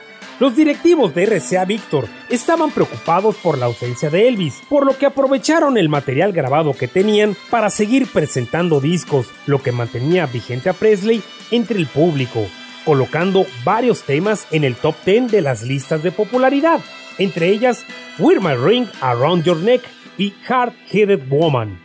Los 0.40 0.54
directivos 0.54 1.14
de 1.14 1.26
RCA 1.26 1.64
Victor 1.64 2.06
estaban 2.28 2.70
preocupados 2.70 3.36
por 3.36 3.58
la 3.58 3.66
ausencia 3.66 4.08
de 4.08 4.28
Elvis, 4.28 4.62
por 4.68 4.86
lo 4.86 4.96
que 4.96 5.06
aprovecharon 5.06 5.76
el 5.76 5.88
material 5.88 6.32
grabado 6.32 6.74
que 6.74 6.86
tenían 6.86 7.36
para 7.50 7.70
seguir 7.70 8.06
presentando 8.06 8.80
discos, 8.80 9.26
lo 9.46 9.60
que 9.60 9.72
mantenía 9.72 10.26
vigente 10.26 10.68
a 10.68 10.74
Presley 10.74 11.24
entre 11.50 11.78
el 11.78 11.88
público, 11.88 12.46
colocando 12.84 13.46
varios 13.64 14.02
temas 14.02 14.46
en 14.52 14.62
el 14.62 14.76
top 14.76 14.94
10 15.04 15.32
de 15.32 15.40
las 15.40 15.62
listas 15.62 16.04
de 16.04 16.12
popularidad, 16.12 16.80
entre 17.18 17.48
ellas 17.48 17.84
Wear 18.20 18.40
My 18.40 18.54
Ring 18.54 18.86
Around 19.00 19.42
Your 19.42 19.56
Neck 19.56 19.82
y 20.18 20.32
Hard 20.48 20.72
Headed 20.88 21.28
Woman. 21.28 21.80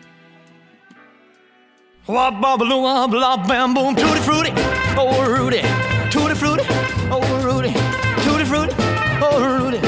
Frutti 8.54 8.76
oh 9.20 9.42
Rudy. 9.58 9.80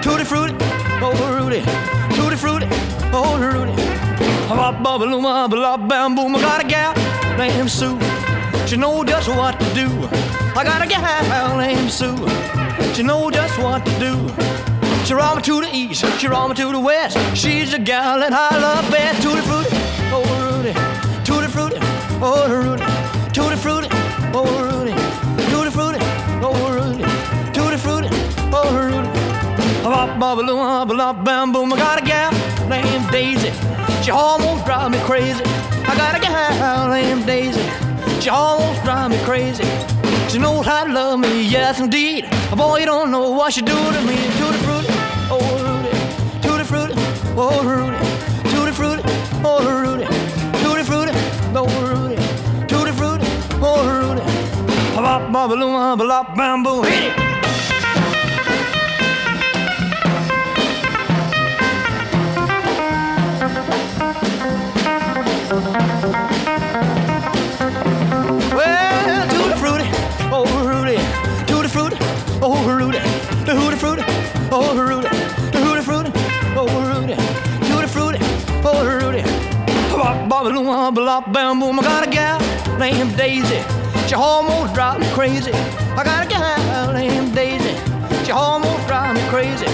Tutti 0.00 0.24
frutti 0.24 0.54
oh 1.02 1.12
Rudy. 1.36 1.60
Tutti 2.16 2.36
frutti 2.36 2.66
oh 3.12 3.36
Rudy. 3.36 3.74
Wop 4.48 4.82
bobble 4.82 5.20
wop 5.20 5.50
blah 5.50 5.76
bam 5.76 6.14
boom. 6.14 6.34
I 6.34 6.40
got 6.40 6.64
a 6.64 6.66
gal 6.66 6.94
named 7.36 7.70
Sue. 7.70 7.98
She 8.66 8.78
know 8.78 9.04
just 9.04 9.28
what 9.28 9.60
to 9.60 9.74
do. 9.74 9.88
I 10.56 10.64
got 10.64 10.80
a 10.80 10.86
gal 10.86 11.58
named 11.58 11.90
Sue. 11.90 12.16
She 12.94 13.02
know 13.02 13.30
just 13.30 13.58
what 13.58 13.84
to 13.84 13.92
do. 13.98 14.14
She 15.04 15.12
roll 15.12 15.36
me 15.36 15.42
to 15.42 15.60
the 15.60 15.68
east 15.74 16.02
she 16.18 16.26
roll 16.26 16.48
me 16.48 16.54
to 16.54 16.72
the 16.72 16.80
west. 16.80 17.18
She's 17.36 17.72
the 17.72 17.78
gal 17.78 18.20
that 18.20 18.32
I 18.32 18.58
love 18.58 18.90
best. 18.90 19.20
Tutti 19.22 19.42
frutti 19.42 19.76
oh 20.14 20.24
Rudy. 20.40 20.72
Tutti 21.24 21.48
frutti, 21.48 21.78
oh 22.20 22.48
Rudy, 22.48 22.84
tutti 23.32 23.56
frutti, 23.56 23.88
oh 24.34 24.44
Rudy, 24.44 24.73
boom. 31.52 31.72
I 31.72 31.76
got 31.76 32.02
a 32.02 32.04
gal 32.04 32.32
named 32.68 33.10
Daisy. 33.10 33.52
She 34.02 34.10
almost 34.10 34.64
drive 34.64 34.90
me 34.90 34.98
crazy. 35.00 35.42
I 35.86 35.94
got 35.96 36.16
a 36.16 36.20
gal 36.20 36.88
named 36.88 37.26
Daisy. 37.26 37.62
She 38.20 38.30
almost 38.30 38.82
drive 38.82 39.10
me 39.10 39.18
crazy. 39.24 39.64
She 40.30 40.38
knows 40.38 40.64
how 40.66 40.84
to 40.84 40.92
love 40.92 41.20
me, 41.20 41.46
yes 41.46 41.80
indeed. 41.80 42.26
Boy, 42.56 42.78
you 42.80 42.86
don't 42.86 43.10
know 43.10 43.30
what 43.30 43.52
she 43.52 43.60
do 43.60 43.74
to 43.74 44.00
me. 44.02 44.16
Tutti 44.38 44.58
frutti, 44.64 44.92
oh 45.30 45.44
Rudy, 45.64 45.92
tutti 46.40 46.64
frutti, 46.64 46.94
oh 47.36 47.62
Rudy, 47.62 47.98
tutti 48.50 48.72
frutti, 48.72 49.02
oh 49.44 49.60
Rudy, 49.68 50.06
tutti 50.62 50.82
frutti, 50.82 51.12
oh 51.54 51.68
Rudy, 51.88 52.16
tutti 52.66 52.92
frutti, 52.92 53.26
oh 53.60 53.84
Rudy. 53.86 54.22
Bop 54.96 55.30
bop 55.30 55.50
bop 55.50 55.98
bop 55.98 56.36
bam 56.36 56.62
boom. 56.62 56.84
Hit 56.84 57.18
it. 57.18 57.33
Oh 74.54 74.76
Rudy, 74.76 75.08
tutti 75.50 75.82
frutti, 75.82 76.12
oh 76.56 76.68
Rudy, 76.88 77.16
tutti 77.66 77.86
frutti, 77.88 78.18
oh 78.62 78.84
Rudy. 78.84 79.22
Bop 79.90 80.28
bop 80.28 80.52
bop 80.52 80.94
bop 80.94 81.32
bam 81.32 81.58
boom. 81.58 81.80
I 81.80 81.82
got 81.82 82.06
a 82.06 82.10
gal 82.10 82.38
named 82.78 83.16
Daisy. 83.16 83.60
She 84.06 84.14
almost 84.14 84.74
drive 84.74 85.00
me 85.00 85.08
crazy. 85.12 85.50
I 85.52 86.04
got 86.04 86.26
a 86.26 86.28
gal 86.28 86.92
named 86.92 87.34
Daisy. 87.34 87.74
She 88.24 88.30
almost 88.32 88.86
drive 88.86 89.14
me 89.16 89.22
crazy. 89.28 89.66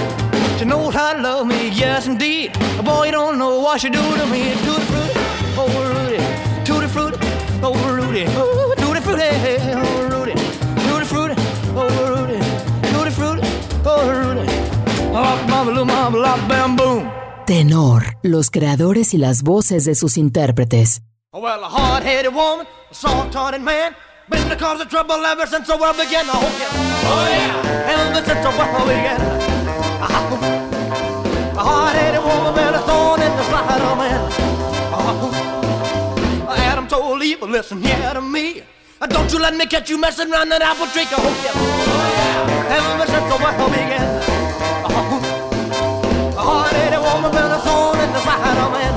She 0.59 0.65
knows 0.65 0.95
how 0.95 1.13
to 1.13 1.21
love 1.21 1.47
me, 1.47 1.69
yes 1.71 2.07
indeed. 2.07 2.57
A 2.79 2.83
boy, 2.83 3.07
you 3.07 3.13
don't 3.13 3.39
know 3.39 3.61
what 3.61 3.81
she 3.81 3.91
do 3.91 4.01
to 4.01 4.27
me. 4.27 4.55
Tutti 4.65 4.85
frutti, 4.91 5.13
oh 5.59 5.69
Rudy, 5.93 6.65
tutti 6.65 6.87
frutti, 6.87 7.19
oh 7.63 7.75
Rudy, 7.95 8.25
oh 8.37 8.75
tutti 8.77 9.01
frutti, 9.01 9.23
oh 9.73 10.03
Rudy, 10.03 10.10
Tenor, 17.47 18.17
los 18.23 18.51
creadores 18.51 19.15
y 19.15 19.19
las 19.19 19.43
voces 19.43 19.85
de 19.85 19.95
sus 19.95 20.17
intérpretes. 20.17 21.03
Well, 21.33 21.63
a 21.63 21.69
hard-headed 21.69 22.33
woman, 22.35 22.67
a 22.91 22.95
soft-hearted 22.95 23.61
man, 23.61 23.95
been 24.29 24.49
the 24.49 24.57
cause 24.57 24.81
of 24.81 24.89
trouble 24.89 25.25
ever 25.25 25.47
since 25.47 25.67
the 25.67 25.77
world 25.77 25.97
began. 25.97 26.27
Yeah, 26.27 26.41
yeah, 27.29 27.91
ever 27.91 28.25
since 28.25 28.41
the 28.43 28.51
world 28.51 28.87
began. 28.89 29.21
A 31.57 31.63
hard-headed 31.63 32.23
woman, 32.23 32.55
been 32.55 32.75
a 32.75 32.81
thorn 32.81 33.21
in 33.21 33.37
the 33.37 33.45
side 33.45 33.81
of 33.81 33.99
man. 33.99 34.33
Adam 36.49 36.87
told 36.89 37.23
Eve, 37.23 37.43
listen 37.43 37.83
here 37.83 38.15
to 38.15 38.21
me. 38.21 38.63
Don't 39.09 39.33
you 39.33 39.39
let 39.39 39.55
me 39.57 39.67
catch 39.67 39.91
you 39.91 39.99
messing 39.99 40.31
around 40.33 40.49
that 40.51 40.63
apple 40.63 40.87
tree. 40.89 41.07
Oh 41.11 41.17
oh 41.17 41.35
yeah, 41.45 42.77
ever 42.77 43.07
since 43.07 43.27
the 43.33 43.39
world 43.43 43.71
began. 43.73 44.40
Uh-huh. 47.13 47.27
A 47.27 47.27
hard-headed 47.27 47.27
woman, 47.27 47.31
been 47.33 47.51
a 47.51 47.59
thorn 47.59 47.99
in 48.01 48.13
the 48.13 48.21
side 48.21 48.59
of 48.59 48.71
man. 48.73 48.95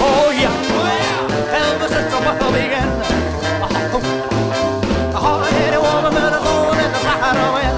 Oh 0.00 0.30
yeah, 0.40 0.54
ever 1.60 1.88
since 1.88 2.08
the 2.12 2.18
world 2.24 2.52
began. 2.54 2.88
A 5.12 5.18
hard-headed 5.18 5.80
woman 5.80 6.12
been 6.14 6.32
a 6.32 6.40
thorn 6.40 6.78
in 6.78 6.90
the 6.90 7.00
side 7.04 7.36
of 7.36 7.50
man. 7.54 7.76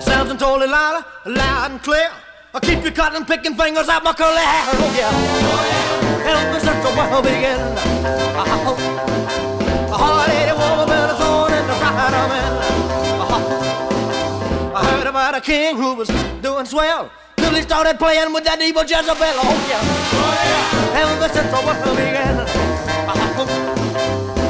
Sounds 0.00 0.30
and 0.30 0.38
totally 0.38 0.68
loud, 0.68 1.04
loud 1.26 1.70
and 1.72 1.82
clear. 1.82 2.10
I 2.54 2.60
keep 2.60 2.82
your 2.82 2.92
cotton 2.92 3.24
picking 3.24 3.54
fingers 3.54 3.88
out 3.88 4.04
my 4.04 4.12
curly 4.12 4.42
hair. 4.42 4.64
Oh 4.74 4.92
yeah, 4.96 5.10
ever 6.30 6.60
since 6.60 6.82
the 6.84 6.90
world 6.96 7.24
began. 7.24 7.76
A 9.90 9.96
hard-headed 9.96 10.30
woman 10.30 10.31
about 15.12 15.36
a 15.36 15.42
king 15.42 15.76
who 15.76 15.92
was 15.92 16.08
doing 16.40 16.64
swell 16.64 17.10
till 17.36 17.52
he 17.52 17.60
started 17.60 17.98
playing 17.98 18.32
with 18.32 18.44
that 18.44 18.62
evil 18.62 18.80
Jezebel. 18.80 19.12
Oh 19.12 19.52
yeah, 19.68 19.84
oh 19.84 20.32
yeah. 20.48 21.04
Ever 21.04 21.28
since 21.28 21.52
the 21.52 21.60
world 21.60 21.96
began, 22.00 22.40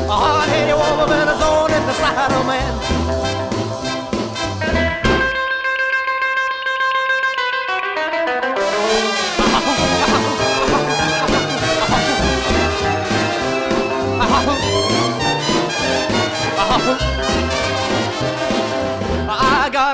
a 0.06 0.16
hard-headed 0.22 0.78
woman 0.78 1.08
been 1.10 1.26
a 1.26 1.34
thorn 1.42 1.72
in 1.72 1.82
the 1.82 1.94
side 1.94 2.30
of 2.30 2.46
man. 2.46 3.01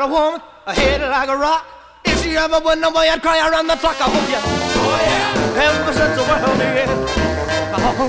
A 0.08 0.10
woman, 0.10 0.40
a 0.66 0.72
head 0.72 1.00
like 1.02 1.28
a 1.28 1.36
rock. 1.36 1.66
If 2.04 2.22
she 2.22 2.36
ever 2.36 2.60
went 2.60 2.84
away, 2.84 3.10
I'd 3.10 3.20
cry 3.20 3.38
around 3.46 3.66
the 3.66 3.76
clock. 3.76 4.00
I 4.00 4.08
hope 4.08 4.28
you. 4.32 4.40
Oh 4.40 4.96
yeah. 5.04 5.64
Ever 5.68 5.92
since 5.92 6.14
the 6.16 6.24
world 6.24 6.56
began. 6.56 6.88
Oh, 7.76 8.08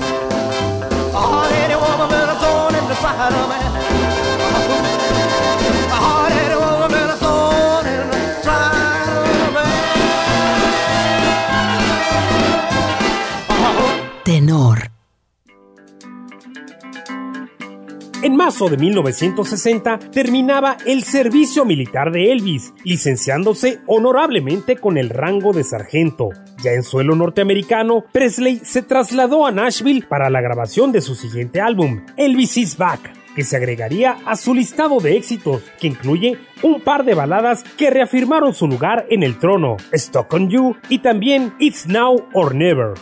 a 1.12 1.20
hard-headed 1.20 1.76
woman 1.76 2.08
been 2.08 2.28
a 2.28 2.36
thorn 2.40 2.74
in 2.74 2.84
the 2.88 2.96
side 2.96 3.32
of 3.32 3.48
man. 3.48 3.69
Marzo 18.50 18.68
de 18.68 18.78
1960 18.78 20.00
terminaba 20.10 20.76
el 20.84 21.04
servicio 21.04 21.64
militar 21.64 22.10
de 22.10 22.32
Elvis, 22.32 22.74
licenciándose 22.82 23.78
honorablemente 23.86 24.74
con 24.74 24.98
el 24.98 25.08
rango 25.08 25.52
de 25.52 25.62
sargento. 25.62 26.30
Ya 26.60 26.72
en 26.72 26.82
suelo 26.82 27.14
norteamericano, 27.14 28.04
Presley 28.10 28.60
se 28.64 28.82
trasladó 28.82 29.46
a 29.46 29.52
Nashville 29.52 30.04
para 30.08 30.30
la 30.30 30.40
grabación 30.40 30.90
de 30.90 31.00
su 31.00 31.14
siguiente 31.14 31.60
álbum, 31.60 32.04
Elvis 32.16 32.56
is 32.56 32.76
Back, 32.76 33.12
que 33.36 33.44
se 33.44 33.56
agregaría 33.56 34.16
a 34.26 34.34
su 34.34 34.52
listado 34.52 34.98
de 34.98 35.16
éxitos, 35.16 35.62
que 35.78 35.86
incluye 35.86 36.36
un 36.64 36.80
par 36.80 37.04
de 37.04 37.14
baladas 37.14 37.62
que 37.78 37.90
reafirmaron 37.90 38.52
su 38.52 38.66
lugar 38.66 39.06
en 39.10 39.22
el 39.22 39.38
trono, 39.38 39.76
Stuck 39.94 40.34
on 40.34 40.50
You 40.50 40.74
y 40.88 40.98
también 40.98 41.54
It's 41.60 41.86
Now 41.86 42.26
or 42.32 42.52
Never. 42.52 42.94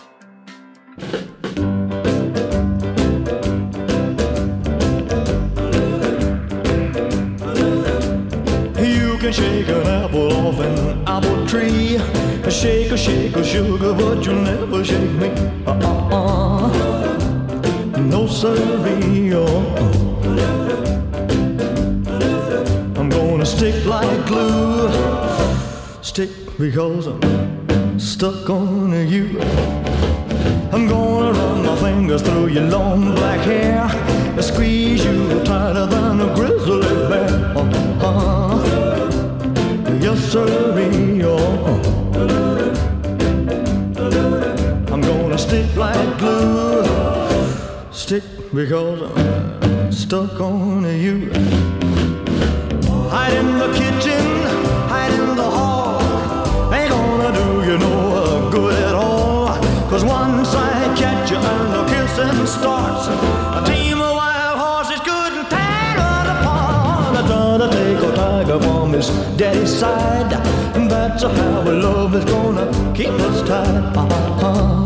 Can 9.33 9.45
shake 9.45 9.69
an 9.69 9.87
apple 9.87 10.33
off 10.33 10.59
an 10.59 11.07
apple 11.07 11.47
tree. 11.47 11.99
Shake 12.49 12.91
a 12.93 12.97
shake 12.97 13.37
a 13.37 13.45
sugar, 13.45 13.93
but 13.93 14.25
you'll 14.25 14.37
never 14.37 14.83
shake 14.83 15.11
me. 15.23 15.29
Uh-uh. 15.67 16.69
No 17.99 18.27
siree. 18.27 19.35
I'm 22.99 23.09
gonna 23.11 23.45
stick 23.45 23.85
like 23.85 24.27
glue. 24.27 24.89
Stick 26.03 26.31
because 26.59 27.07
I'm 27.09 28.01
stuck 28.01 28.49
on 28.49 28.93
you. 29.09 29.41
I'm 30.73 30.89
gonna 30.89 31.39
run 31.39 31.67
my 31.67 31.77
fingers 31.77 32.23
through 32.23 32.49
your 32.49 32.65
long 32.65 33.15
black 33.15 33.41
hair 33.41 33.89
squeeze 34.43 35.05
you 35.05 35.43
tighter 35.45 35.87
than 35.87 36.21
a 36.21 36.35
grizzly 36.35 36.81
bear. 37.09 37.28
Oh. 40.31 40.45
I'm 44.93 45.01
gonna 45.01 45.39
stick 45.39 45.75
like 45.75 46.19
glue. 46.19 46.85
Stick 47.91 48.25
because 48.53 49.01
I'm 49.17 49.91
stuck 49.91 50.39
on 50.39 50.85
you. 50.85 51.31
Hide 53.09 53.33
in 53.33 53.59
the 53.59 53.73
kitchen, 53.73 54.23
hide 54.91 55.15
in 55.15 55.35
the 55.35 55.43
hall. 55.43 56.03
Ain't 56.75 56.91
gonna 56.91 57.33
do 57.35 57.71
you 57.71 57.79
no 57.79 58.51
good 58.53 58.75
at 58.83 58.95
all. 58.95 59.49
Cause 59.89 60.05
once 60.05 60.55
I 60.55 60.95
catch 60.95 61.31
you 61.31 61.39
and 61.39 61.73
the 61.73 61.85
kissing 61.91 62.47
starts, 62.47 63.09
a 68.49 68.59
tiger 68.59 68.65
from 68.65 68.93
his 68.93 69.09
daddy's 69.37 69.75
side. 69.79 70.31
That's 70.89 71.23
how 71.23 71.61
our 71.61 71.73
love 71.73 72.15
is 72.15 72.25
gonna 72.25 72.67
keep 72.95 73.09
us 73.09 73.49
tied. 73.49 73.97
Uh-huh. 73.97 74.85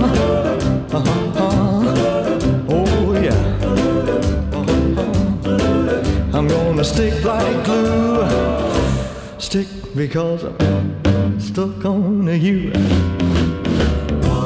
Uh-huh. 0.93 2.39
Oh, 2.69 3.13
yeah. 3.21 3.39
I'm 6.33 6.49
gonna 6.49 6.85
stick 6.85 7.25
like 7.25 7.65
glue. 7.65 8.27
Stick 9.39 9.69
because 9.95 10.45
I'm 10.45 11.41
stuck 11.41 11.85
on 11.85 12.27
you. 12.41 12.73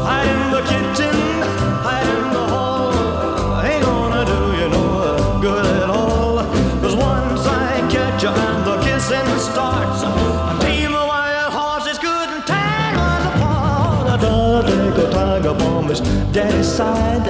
Hide 0.05 0.29
in 0.29 0.51
the 0.51 0.63
kitchen, 0.71 1.16
daddy's 16.37 16.69
side. 16.69 17.25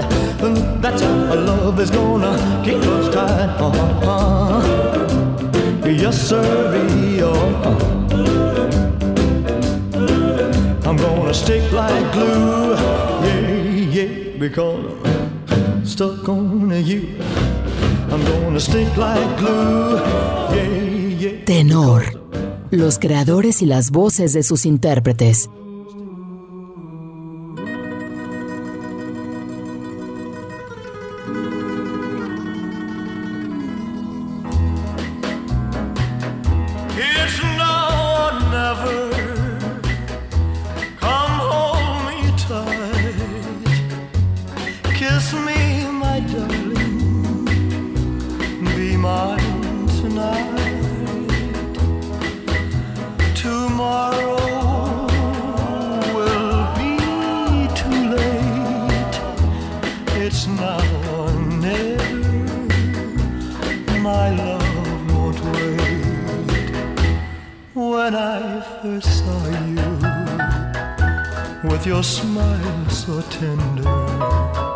That's 0.83 1.01
how 1.03 1.31
our 1.31 1.37
love 1.37 1.79
is 1.81 1.91
gonna 1.93 2.35
keep 2.65 2.83
us 2.97 3.09
tied. 3.15 3.51
Uh-huh. 3.61 4.61
Yes, 5.87 6.17
sir. 6.29 6.43
I'm 10.85 10.97
gonna 10.97 11.35
stick 11.35 11.71
like 11.73 12.13
glue. 12.13 12.75
Yeah, 13.27 13.97
yeah, 13.97 14.39
because 14.39 14.85
I'm 15.51 15.87
stuck 15.87 16.29
on 16.29 16.71
you. 16.85 17.03
I'm 18.11 18.25
gonna 18.25 18.61
stick 18.61 18.97
like 18.97 19.39
glue. 19.39 20.01
Yeah, 20.57 21.23
yeah. 21.23 21.45
Tenor. 21.45 22.03
Los 22.71 22.99
creadores 22.99 23.63
y 23.63 23.67
las 23.67 23.93
voces 23.93 24.33
de 24.33 24.43
sus 24.43 24.67
intérpretes. 24.67 25.49
Kiss 44.99 45.35
me, 45.35 45.87
my 45.93 46.21
darling. 46.21 47.45
Be 48.75 48.97
mine 48.97 49.87
tonight. 50.01 50.55
Tomorrow 53.35 54.37
will 56.17 56.67
be 56.79 56.97
too 57.81 58.01
late. 58.17 59.17
It's 60.25 60.47
now 60.47 60.81
or 61.15 61.31
never. 61.67 62.15
My 64.01 64.31
love 64.31 65.13
won't 65.13 65.41
wait. 65.53 66.07
When 67.75 68.15
I 68.15 68.63
first 68.81 69.11
saw 69.19 69.41
you, 69.51 69.95
with 71.69 71.85
your 71.87 72.03
smile 72.03 72.89
so 72.89 73.21
tender, 73.21 74.76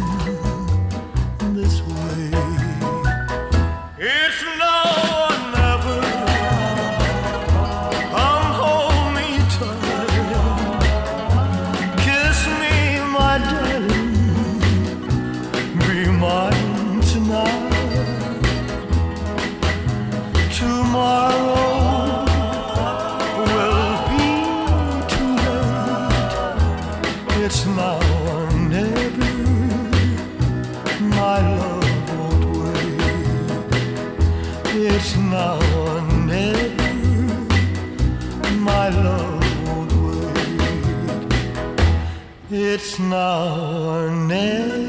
It's 42.83 42.97
now 42.97 43.77
or 43.91 44.09
never. 44.09 44.80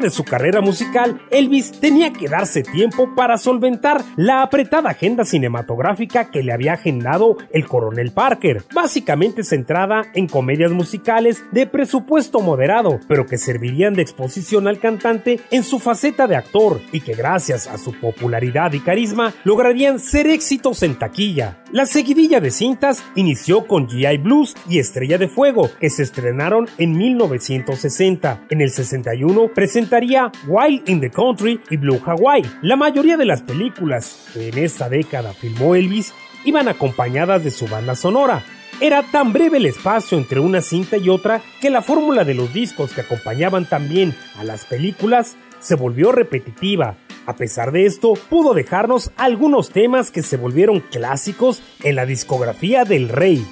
De 0.00 0.10
su 0.10 0.24
carrera 0.24 0.60
musical, 0.60 1.20
Elvis 1.30 1.72
tenía 1.72 2.12
que 2.12 2.28
darse 2.28 2.62
tiempo 2.62 3.14
para 3.14 3.36
solventar 3.36 4.02
la 4.16 4.42
apretada 4.42 4.90
agenda 4.90 5.24
cinematográfica 5.24 6.30
que 6.30 6.42
le 6.42 6.52
había 6.52 6.74
agendado 6.74 7.36
el 7.50 7.66
coronel 7.66 8.12
Parker, 8.12 8.64
básicamente 8.74 9.44
centrada 9.44 10.02
en 10.14 10.26
comedias 10.26 10.72
musicales 10.72 11.44
de 11.52 11.66
presupuesto 11.66 12.40
moderado, 12.40 13.00
pero 13.08 13.26
que 13.26 13.38
servirían 13.38 13.94
de 13.94 14.02
exposición 14.02 14.68
al 14.68 14.78
cantante 14.78 15.40
en 15.50 15.62
su 15.64 15.78
faceta 15.78 16.26
de 16.26 16.36
actor 16.36 16.80
y 16.92 17.00
que 17.00 17.14
gracias 17.14 17.66
a 17.66 17.78
su 17.78 17.92
popularidad 17.92 18.72
y 18.72 18.80
carisma 18.80 19.32
lograrían 19.44 19.98
ser 19.98 20.26
éxitos 20.26 20.82
en 20.82 20.98
taquilla. 20.98 21.61
La 21.72 21.86
seguidilla 21.86 22.38
de 22.38 22.50
cintas 22.50 23.02
inició 23.14 23.66
con 23.66 23.88
GI 23.88 24.18
Blues 24.18 24.54
y 24.68 24.78
Estrella 24.78 25.16
de 25.16 25.26
Fuego, 25.26 25.70
que 25.80 25.88
se 25.88 26.02
estrenaron 26.02 26.68
en 26.76 26.98
1960. 26.98 28.44
En 28.50 28.60
el 28.60 28.70
61 28.70 29.48
presentaría 29.54 30.30
Wild 30.46 30.86
in 30.86 31.00
the 31.00 31.08
Country 31.08 31.62
y 31.70 31.78
Blue 31.78 31.98
Hawaii. 32.04 32.42
La 32.60 32.76
mayoría 32.76 33.16
de 33.16 33.24
las 33.24 33.40
películas 33.40 34.28
que 34.34 34.50
en 34.50 34.58
esta 34.58 34.90
década 34.90 35.32
filmó 35.32 35.74
Elvis 35.74 36.12
iban 36.44 36.68
acompañadas 36.68 37.42
de 37.42 37.50
su 37.50 37.66
banda 37.66 37.94
sonora. 37.94 38.44
Era 38.78 39.02
tan 39.10 39.32
breve 39.32 39.56
el 39.56 39.64
espacio 39.64 40.18
entre 40.18 40.40
una 40.40 40.60
cinta 40.60 40.98
y 40.98 41.08
otra 41.08 41.40
que 41.62 41.70
la 41.70 41.80
fórmula 41.80 42.24
de 42.24 42.34
los 42.34 42.52
discos 42.52 42.92
que 42.92 43.00
acompañaban 43.00 43.64
también 43.64 44.14
a 44.36 44.44
las 44.44 44.66
películas 44.66 45.38
se 45.60 45.76
volvió 45.76 46.12
repetitiva. 46.12 46.98
A 47.26 47.36
pesar 47.36 47.72
de 47.72 47.86
esto, 47.86 48.14
pudo 48.28 48.54
dejarnos 48.54 49.10
algunos 49.16 49.70
temas 49.70 50.10
que 50.10 50.22
se 50.22 50.36
volvieron 50.36 50.80
clásicos 50.80 51.62
en 51.82 51.96
la 51.96 52.06
discografía 52.06 52.84
del 52.84 53.08
rey. 53.08 53.44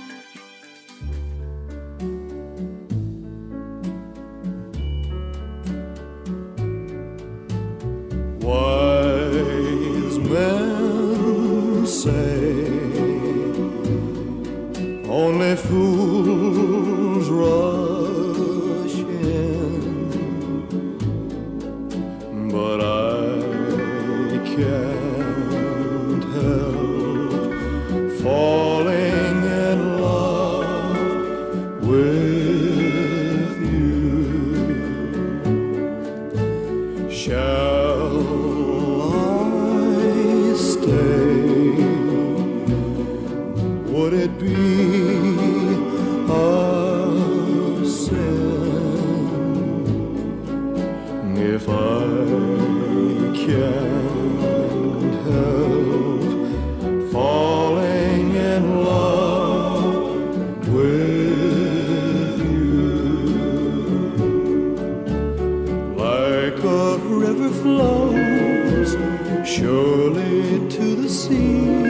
Flows 67.61 68.97
surely 69.45 70.69
to 70.71 70.97
the 70.97 71.09
sea. 71.09 71.90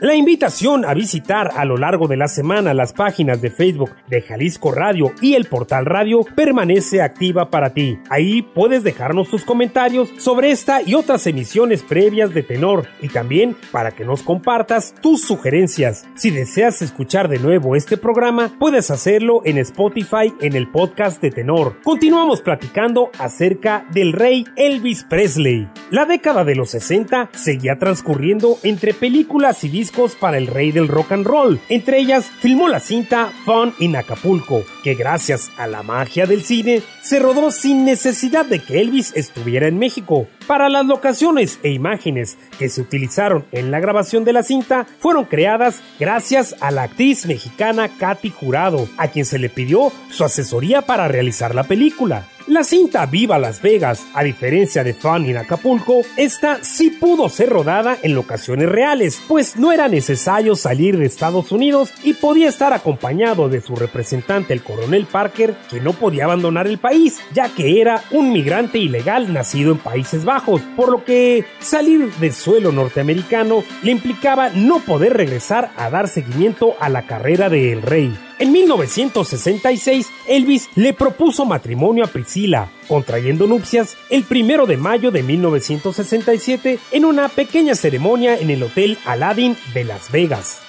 La 0.00 0.14
invitación 0.14 0.86
a 0.86 0.94
visitar 0.94 1.50
a 1.54 1.66
lo 1.66 1.76
largo 1.76 2.08
de 2.08 2.16
la 2.16 2.26
semana 2.26 2.72
las 2.72 2.94
páginas 2.94 3.42
de 3.42 3.50
Facebook 3.50 3.90
de 4.08 4.22
Jalisco 4.22 4.72
Radio 4.72 5.12
y 5.20 5.34
el 5.34 5.44
portal 5.44 5.84
radio 5.84 6.24
permanece 6.34 7.02
activa 7.02 7.50
para 7.50 7.74
ti. 7.74 7.98
Ahí 8.08 8.40
puedes 8.40 8.82
dejarnos 8.82 9.28
tus 9.28 9.44
comentarios 9.44 10.08
sobre 10.16 10.52
esta 10.52 10.80
y 10.80 10.94
otras 10.94 11.26
emisiones 11.26 11.82
previas 11.82 12.32
de 12.32 12.42
Tenor 12.42 12.86
y 13.02 13.08
también 13.08 13.54
para 13.72 13.90
que 13.90 14.06
nos 14.06 14.22
compartas 14.22 14.94
tus 15.02 15.20
sugerencias. 15.20 16.06
Si 16.14 16.30
deseas 16.30 16.80
escuchar 16.80 17.28
de 17.28 17.38
nuevo 17.38 17.76
este 17.76 17.98
programa, 17.98 18.56
puedes 18.58 18.90
hacerlo 18.90 19.42
en 19.44 19.58
Spotify 19.58 20.32
en 20.40 20.56
el 20.56 20.70
podcast 20.70 21.20
de 21.20 21.30
Tenor. 21.30 21.76
Continuamos 21.84 22.40
platicando 22.40 23.10
acerca 23.18 23.84
del 23.92 24.14
rey 24.14 24.46
Elvis 24.56 25.04
Presley. 25.04 25.68
La 25.90 26.06
década 26.06 26.42
de 26.44 26.54
los 26.54 26.70
60 26.70 27.28
seguía 27.34 27.78
transcurriendo 27.78 28.56
entre 28.62 28.94
películas 28.94 29.62
y 29.62 29.68
discos 29.68 29.89
para 30.18 30.38
el 30.38 30.46
rey 30.46 30.72
del 30.72 30.88
rock 30.88 31.12
and 31.12 31.26
roll. 31.26 31.60
Entre 31.68 31.98
ellas, 31.98 32.30
filmó 32.40 32.68
la 32.68 32.80
cinta 32.80 33.32
Fun 33.44 33.74
in 33.78 33.96
Acapulco, 33.96 34.64
que 34.84 34.94
gracias 34.94 35.50
a 35.56 35.66
la 35.66 35.82
magia 35.82 36.26
del 36.26 36.42
cine 36.42 36.82
se 37.02 37.18
rodó 37.18 37.50
sin 37.50 37.84
necesidad 37.84 38.46
de 38.46 38.60
que 38.60 38.80
Elvis 38.80 39.12
estuviera 39.16 39.66
en 39.66 39.78
México. 39.78 40.28
Para 40.46 40.68
las 40.68 40.86
locaciones 40.86 41.58
e 41.62 41.70
imágenes 41.70 42.38
que 42.58 42.68
se 42.68 42.80
utilizaron 42.80 43.44
en 43.52 43.70
la 43.70 43.80
grabación 43.80 44.24
de 44.24 44.32
la 44.32 44.42
cinta 44.42 44.86
fueron 44.98 45.24
creadas 45.24 45.82
gracias 45.98 46.54
a 46.60 46.70
la 46.70 46.84
actriz 46.84 47.26
mexicana 47.26 47.88
Katy 47.88 48.30
Jurado, 48.30 48.88
a 48.96 49.08
quien 49.08 49.24
se 49.24 49.38
le 49.38 49.48
pidió 49.48 49.92
su 50.10 50.24
asesoría 50.24 50.82
para 50.82 51.08
realizar 51.08 51.54
la 51.54 51.64
película. 51.64 52.26
La 52.50 52.64
cinta 52.64 53.06
Viva 53.06 53.38
Las 53.38 53.62
Vegas, 53.62 54.04
a 54.12 54.24
diferencia 54.24 54.82
de 54.82 54.92
Fun 54.92 55.24
in 55.24 55.36
Acapulco, 55.36 56.02
esta 56.16 56.64
sí 56.64 56.90
pudo 56.90 57.28
ser 57.28 57.48
rodada 57.48 57.96
en 58.02 58.16
locaciones 58.16 58.68
reales, 58.68 59.22
pues 59.28 59.56
no 59.56 59.70
era 59.70 59.86
necesario 59.86 60.56
salir 60.56 60.98
de 60.98 61.06
Estados 61.06 61.52
Unidos 61.52 61.92
y 62.02 62.14
podía 62.14 62.48
estar 62.48 62.72
acompañado 62.72 63.48
de 63.48 63.60
su 63.60 63.76
representante 63.76 64.52
el 64.52 64.64
coronel 64.64 65.06
Parker, 65.06 65.54
que 65.70 65.80
no 65.80 65.92
podía 65.92 66.24
abandonar 66.24 66.66
el 66.66 66.78
país, 66.78 67.20
ya 67.32 67.48
que 67.50 67.80
era 67.80 68.02
un 68.10 68.32
migrante 68.32 68.78
ilegal 68.78 69.32
nacido 69.32 69.70
en 69.70 69.78
Países 69.78 70.24
Bajos, 70.24 70.60
por 70.74 70.90
lo 70.90 71.04
que 71.04 71.44
salir 71.60 72.12
del 72.14 72.32
suelo 72.32 72.72
norteamericano 72.72 73.62
le 73.84 73.92
implicaba 73.92 74.48
no 74.48 74.80
poder 74.80 75.16
regresar 75.16 75.70
a 75.76 75.88
dar 75.88 76.08
seguimiento 76.08 76.74
a 76.80 76.88
la 76.88 77.06
carrera 77.06 77.48
del 77.48 77.80
rey. 77.80 78.12
En 78.40 78.52
1966, 78.52 80.06
Elvis 80.26 80.70
le 80.74 80.94
propuso 80.94 81.44
matrimonio 81.44 82.04
a 82.04 82.06
Priscilla, 82.06 82.70
contrayendo 82.88 83.46
nupcias 83.46 83.98
el 84.08 84.24
primero 84.24 84.64
de 84.64 84.78
mayo 84.78 85.10
de 85.10 85.22
1967 85.22 86.78
en 86.90 87.04
una 87.04 87.28
pequeña 87.28 87.74
ceremonia 87.74 88.38
en 88.38 88.48
el 88.48 88.62
Hotel 88.62 88.96
Aladdin 89.04 89.58
de 89.74 89.84
Las 89.84 90.10
Vegas. 90.10 90.62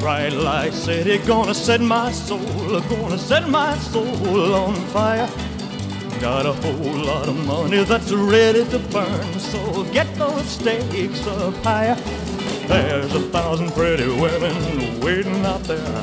Bright 0.00 0.32
light 0.32 1.26
gonna 1.26 1.52
set 1.52 1.82
my 1.82 2.10
soul, 2.10 2.40
gonna 2.88 3.18
set 3.18 3.46
my 3.48 3.76
soul 3.92 4.54
on 4.54 4.74
fire. 4.94 5.28
Got 6.24 6.46
a 6.46 6.54
whole 6.54 7.04
lot 7.04 7.28
of 7.28 7.36
money 7.46 7.84
that's 7.84 8.10
ready 8.10 8.64
to 8.70 8.78
burn, 8.78 9.38
so 9.38 9.84
get 9.92 10.06
those 10.14 10.48
stakes 10.48 11.26
up 11.26 11.54
higher. 11.56 11.96
There's 12.66 13.14
a 13.14 13.20
thousand 13.28 13.72
pretty 13.72 14.08
women 14.08 15.00
waiting 15.00 15.44
out 15.44 15.62
there. 15.64 16.00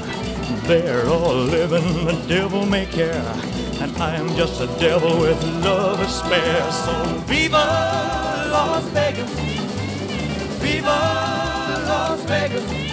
They're 0.67 1.07
all 1.07 1.33
living 1.33 2.05
the 2.05 2.23
devil 2.27 2.67
may 2.67 2.85
care, 2.85 3.25
and 3.81 3.97
I 3.97 4.13
am 4.13 4.27
just 4.35 4.61
a 4.61 4.67
devil 4.79 5.19
with 5.19 5.43
love 5.65 5.97
to 5.97 6.07
spare. 6.07 6.71
So 6.71 7.03
viva 7.25 7.65
Las 8.51 8.83
Vegas, 8.93 9.31
viva 10.61 10.99
Las 11.89 12.21
Vegas. 12.25 12.91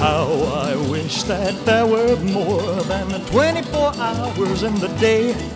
How 0.00 0.26
I 0.66 0.74
wish 0.90 1.22
that 1.22 1.54
there 1.64 1.86
were 1.86 2.16
more 2.16 2.82
than 2.90 3.24
24 3.26 3.94
hours 3.94 4.64
in 4.64 4.74
the 4.80 4.88
day. 4.98 5.55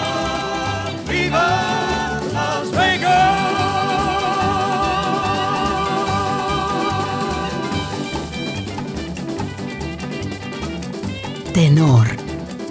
Tenor, 11.73 12.07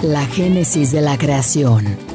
la 0.03 0.27
génesis 0.27 0.93
de 0.93 1.01
la 1.01 1.17
creación. 1.17 2.10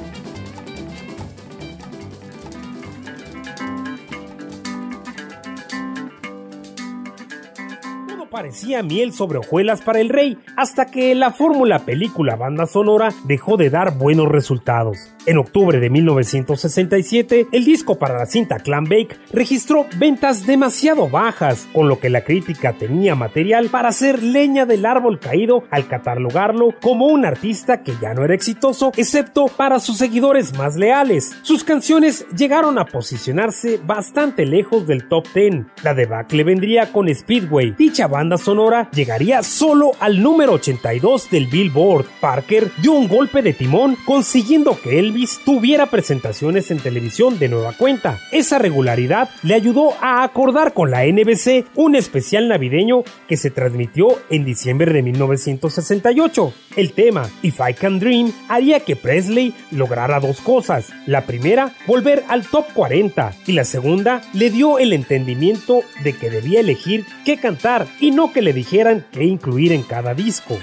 Parecía 8.56 8.84
miel 8.84 9.12
sobre 9.12 9.40
hojuelas 9.40 9.82
para 9.82 10.00
el 10.00 10.08
rey, 10.08 10.38
hasta 10.56 10.86
que 10.86 11.14
la 11.14 11.32
fórmula 11.32 11.80
película 11.80 12.38
banda 12.38 12.66
sonora 12.66 13.10
dejó 13.26 13.58
de 13.58 13.70
dar 13.70 13.98
buenos 13.98 14.30
resultados. 14.30 15.12
En 15.26 15.40
octubre 15.40 15.80
de 15.80 15.90
1967, 15.90 17.48
el 17.52 17.66
disco 17.66 18.00
para 18.00 18.18
la 18.18 18.28
cinta 18.28 18.60
Clan 18.60 18.86
Bake 18.86 19.18
registró 19.34 19.88
ventas 19.98 20.46
demasiado 20.46 21.10
bajas, 21.10 21.68
con 21.74 21.90
lo 21.90 22.00
que 22.00 22.10
la 22.10 22.24
crítica 22.24 22.74
tenía 22.74 23.16
material 23.16 23.68
para 23.68 23.90
hacer 23.90 24.24
leña 24.24 24.66
del 24.66 24.86
árbol 24.86 25.20
caído 25.20 25.64
al 25.70 25.88
catalogarlo 25.88 26.76
como 26.82 27.08
un 27.08 27.26
artista 27.26 27.84
que 27.84 27.94
ya 28.00 28.14
no 28.14 28.24
era 28.24 28.36
exitoso, 28.36 28.94
excepto 28.96 29.48
para 29.48 29.80
sus 29.80 29.98
seguidores 29.98 30.58
más 30.58 30.78
leales. 30.78 31.36
Sus 31.42 31.66
canciones 31.66 32.26
llegaron 32.38 32.78
a 32.78 32.86
posicionarse 32.86 33.82
bastante 33.84 34.46
lejos 34.46 34.88
del 34.88 35.10
top 35.10 35.26
10. 35.34 35.66
La 35.84 35.94
debacle 35.94 36.44
vendría 36.46 36.94
con 36.94 37.14
Speedway. 37.14 37.72
Dicha 37.72 38.08
banda 38.08 38.38
sonora 38.46 38.90
llegaría 38.94 39.42
solo 39.42 39.94
al 40.00 40.22
número 40.22 40.54
82 40.54 41.32
del 41.32 41.48
Billboard. 41.48 42.06
Parker 42.22 42.72
dio 42.78 42.94
un 42.94 43.08
golpe 43.08 43.42
de 43.42 43.54
timón 43.54 43.98
consiguiendo 44.06 44.80
que 44.80 45.00
Elvis 45.00 45.40
tuviera 45.44 45.88
presentaciones 45.88 46.70
en 46.70 46.78
televisión 46.78 47.40
de 47.40 47.50
nueva 47.50 47.74
cuenta. 47.74 48.20
Esa 48.32 48.60
regularidad 48.60 49.30
le 49.42 49.56
ayudó 49.56 49.94
a 50.00 50.24
acordar 50.24 50.74
con 50.74 50.92
la 50.92 51.06
NBC 51.06 51.66
un 51.74 51.96
especial 51.96 52.48
navideño 52.48 53.04
que 53.28 53.36
se 53.36 53.50
transmitió 53.50 54.10
en 54.30 54.46
diciembre 54.46 54.94
de 54.94 55.02
1968. 55.02 56.54
El 56.76 56.92
tema 56.92 57.28
If 57.42 57.60
I 57.68 57.74
Can 57.74 57.98
Dream 57.98 58.32
haría 58.48 58.80
que 58.82 58.96
Presley 58.96 59.56
lograra 59.72 60.20
dos 60.20 60.40
cosas. 60.42 60.90
La 61.08 61.26
primera, 61.26 61.74
volver 61.88 62.24
al 62.28 62.46
top 62.46 62.66
40 62.76 63.34
y 63.48 63.54
la 63.54 63.64
segunda, 63.64 64.22
le 64.34 64.52
dio 64.52 64.78
el 64.78 64.94
entendimiento 64.94 65.80
de 66.04 66.14
que 66.14 66.30
debía 66.30 66.60
elegir 66.60 67.06
qué 67.26 67.38
cantar 67.38 67.88
y 68.00 68.12
no 68.12 68.35
que 68.36 68.42
le 68.42 68.52
dijeran 68.52 69.06
qué 69.14 69.24
incluir 69.24 69.72
en 69.72 69.82
cada 69.84 70.14
disco. 70.14 70.58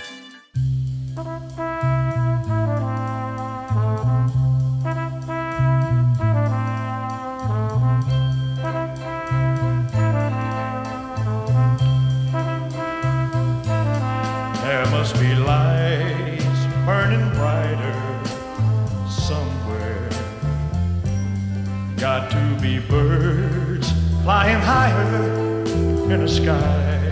Got 21.97 22.31
to 22.33 22.61
be 22.61 22.81
birds 22.81 23.93
flying 24.25 24.61
higher 24.61 25.65
in 26.13 26.23
a 26.23 26.29
sky 26.29 27.12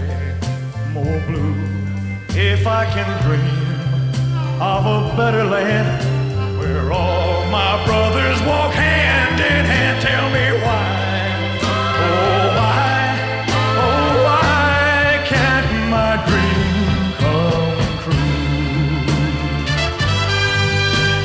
more 0.93 1.21
blue. 1.27 1.55
If 2.31 2.67
I 2.67 2.85
can 2.87 3.23
dream 3.23 3.71
of 4.61 4.85
a 4.87 5.17
better 5.17 5.45
land 5.45 6.59
where 6.59 6.93
all 6.93 7.47
my 7.51 7.85
brothers 7.87 8.41
walk 8.43 8.73
hand 8.75 9.41
in 9.41 9.65
hand. 9.65 10.03
Tell 10.03 10.29
me 10.31 10.47
why. 10.65 10.89
Oh, 11.63 12.47
why? 12.59 12.93
Oh, 13.87 14.23
why 14.27 15.23
can't 15.27 15.71
my 15.91 16.13
dream 16.29 17.15
come 17.23 17.79
true? 18.03 18.35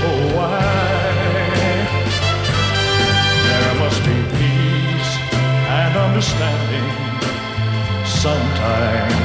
Oh, 0.08 0.22
why? 0.36 0.62
There 3.48 3.74
must 3.84 4.02
be 4.06 4.18
peace 4.38 5.12
and 5.68 5.98
understanding 5.98 6.88
sometime. 8.06 9.25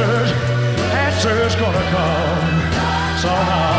answers, 0.00 0.30
answers 0.94 1.54
gonna 1.56 1.82
come 1.90 3.18
somehow 3.18 3.77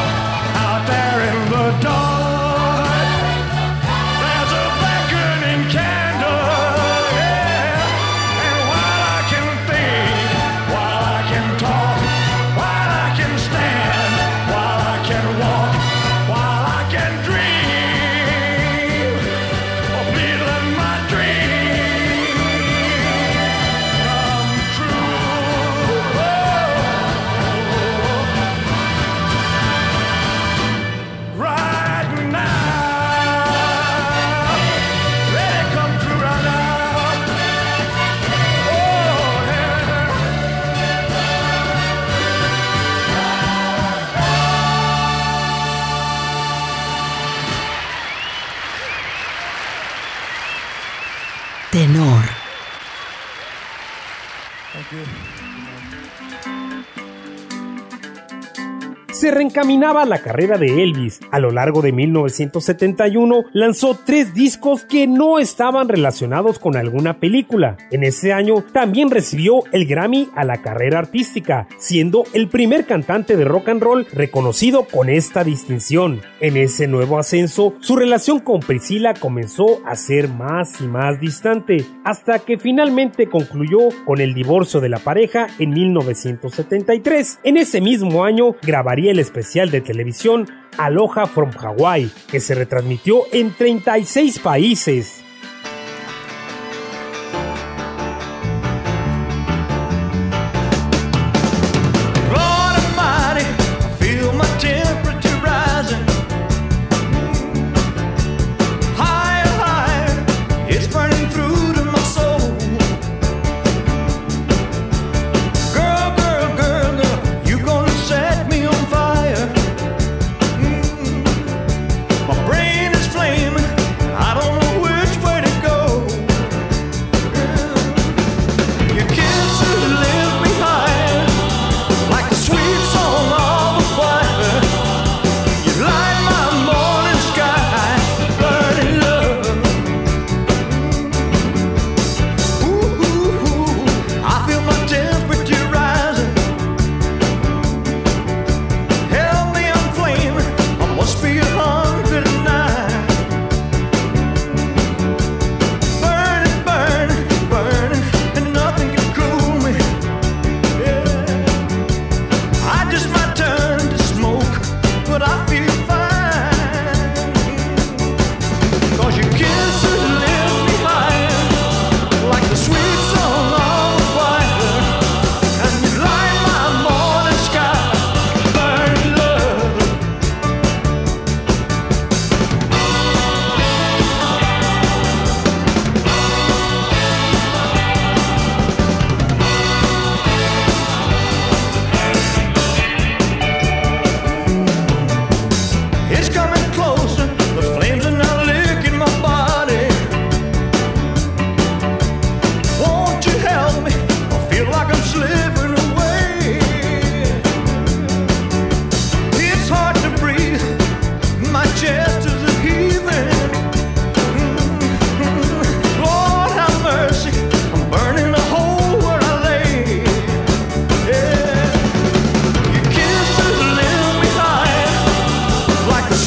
reencaminaba 59.32 60.06
la 60.06 60.20
carrera 60.20 60.58
de 60.58 60.84
Elvis. 60.84 61.20
A 61.32 61.40
lo 61.40 61.52
largo 61.52 61.82
de 61.82 61.92
1971 61.92 63.46
lanzó 63.54 63.98
tres 64.06 64.34
discos 64.34 64.84
que 64.84 65.08
no 65.08 65.40
estaban 65.40 65.90
relacionados 65.90 66.60
con 66.60 66.76
alguna 66.76 67.20
película. 67.20 67.78
En 67.92 68.04
ese 68.04 68.34
año 68.34 68.64
también 68.74 69.10
recibió 69.10 69.64
el 69.72 69.86
Grammy 69.86 70.30
a 70.36 70.44
la 70.44 70.62
carrera 70.62 71.00
artística, 71.00 71.68
siendo 71.78 72.24
el 72.34 72.48
primer 72.48 72.86
cantante 72.86 73.38
de 73.38 73.46
rock 73.46 73.70
and 73.70 73.82
roll 73.82 74.08
reconocido 74.12 74.86
con 74.86 75.10
esta 75.10 75.44
distinción. 75.44 76.22
En 76.40 76.58
ese 76.58 76.88
nuevo 76.88 77.20
ascenso, 77.20 77.74
su 77.80 77.96
relación 77.96 78.40
con 78.40 78.60
Priscilla 78.60 79.14
comenzó 79.14 79.82
a 79.86 79.96
ser 79.96 80.30
más 80.30 80.82
y 80.82 80.86
más 80.86 81.20
distante, 81.20 81.86
hasta 82.04 82.40
que 82.40 82.58
finalmente 82.58 83.28
concluyó 83.28 83.90
con 84.06 84.22
el 84.22 84.34
divorcio 84.34 84.80
de 84.80 84.90
la 84.90 85.00
pareja 85.00 85.48
en 85.60 85.72
1973. 85.72 87.40
En 87.44 87.58
ese 87.58 87.82
mismo 87.82 88.24
año 88.24 88.56
grabaría 88.62 89.12
el 89.12 89.19
especial 89.20 89.72
de 89.72 89.82
televisión 89.82 90.48
Aloha 90.78 91.28
from 91.28 91.52
Hawaii, 91.58 92.12
que 92.30 92.40
se 92.40 92.56
retransmitió 92.56 93.24
en 93.32 93.54
36 93.54 94.40
países. 94.40 95.24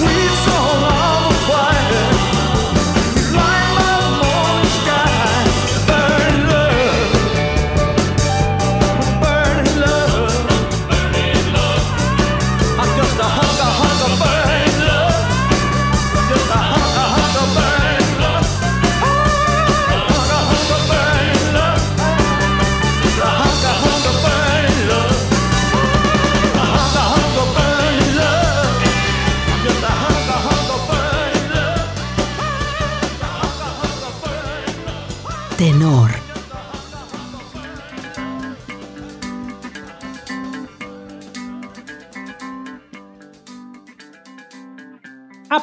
sweet 0.02 0.36
song. 0.44 0.61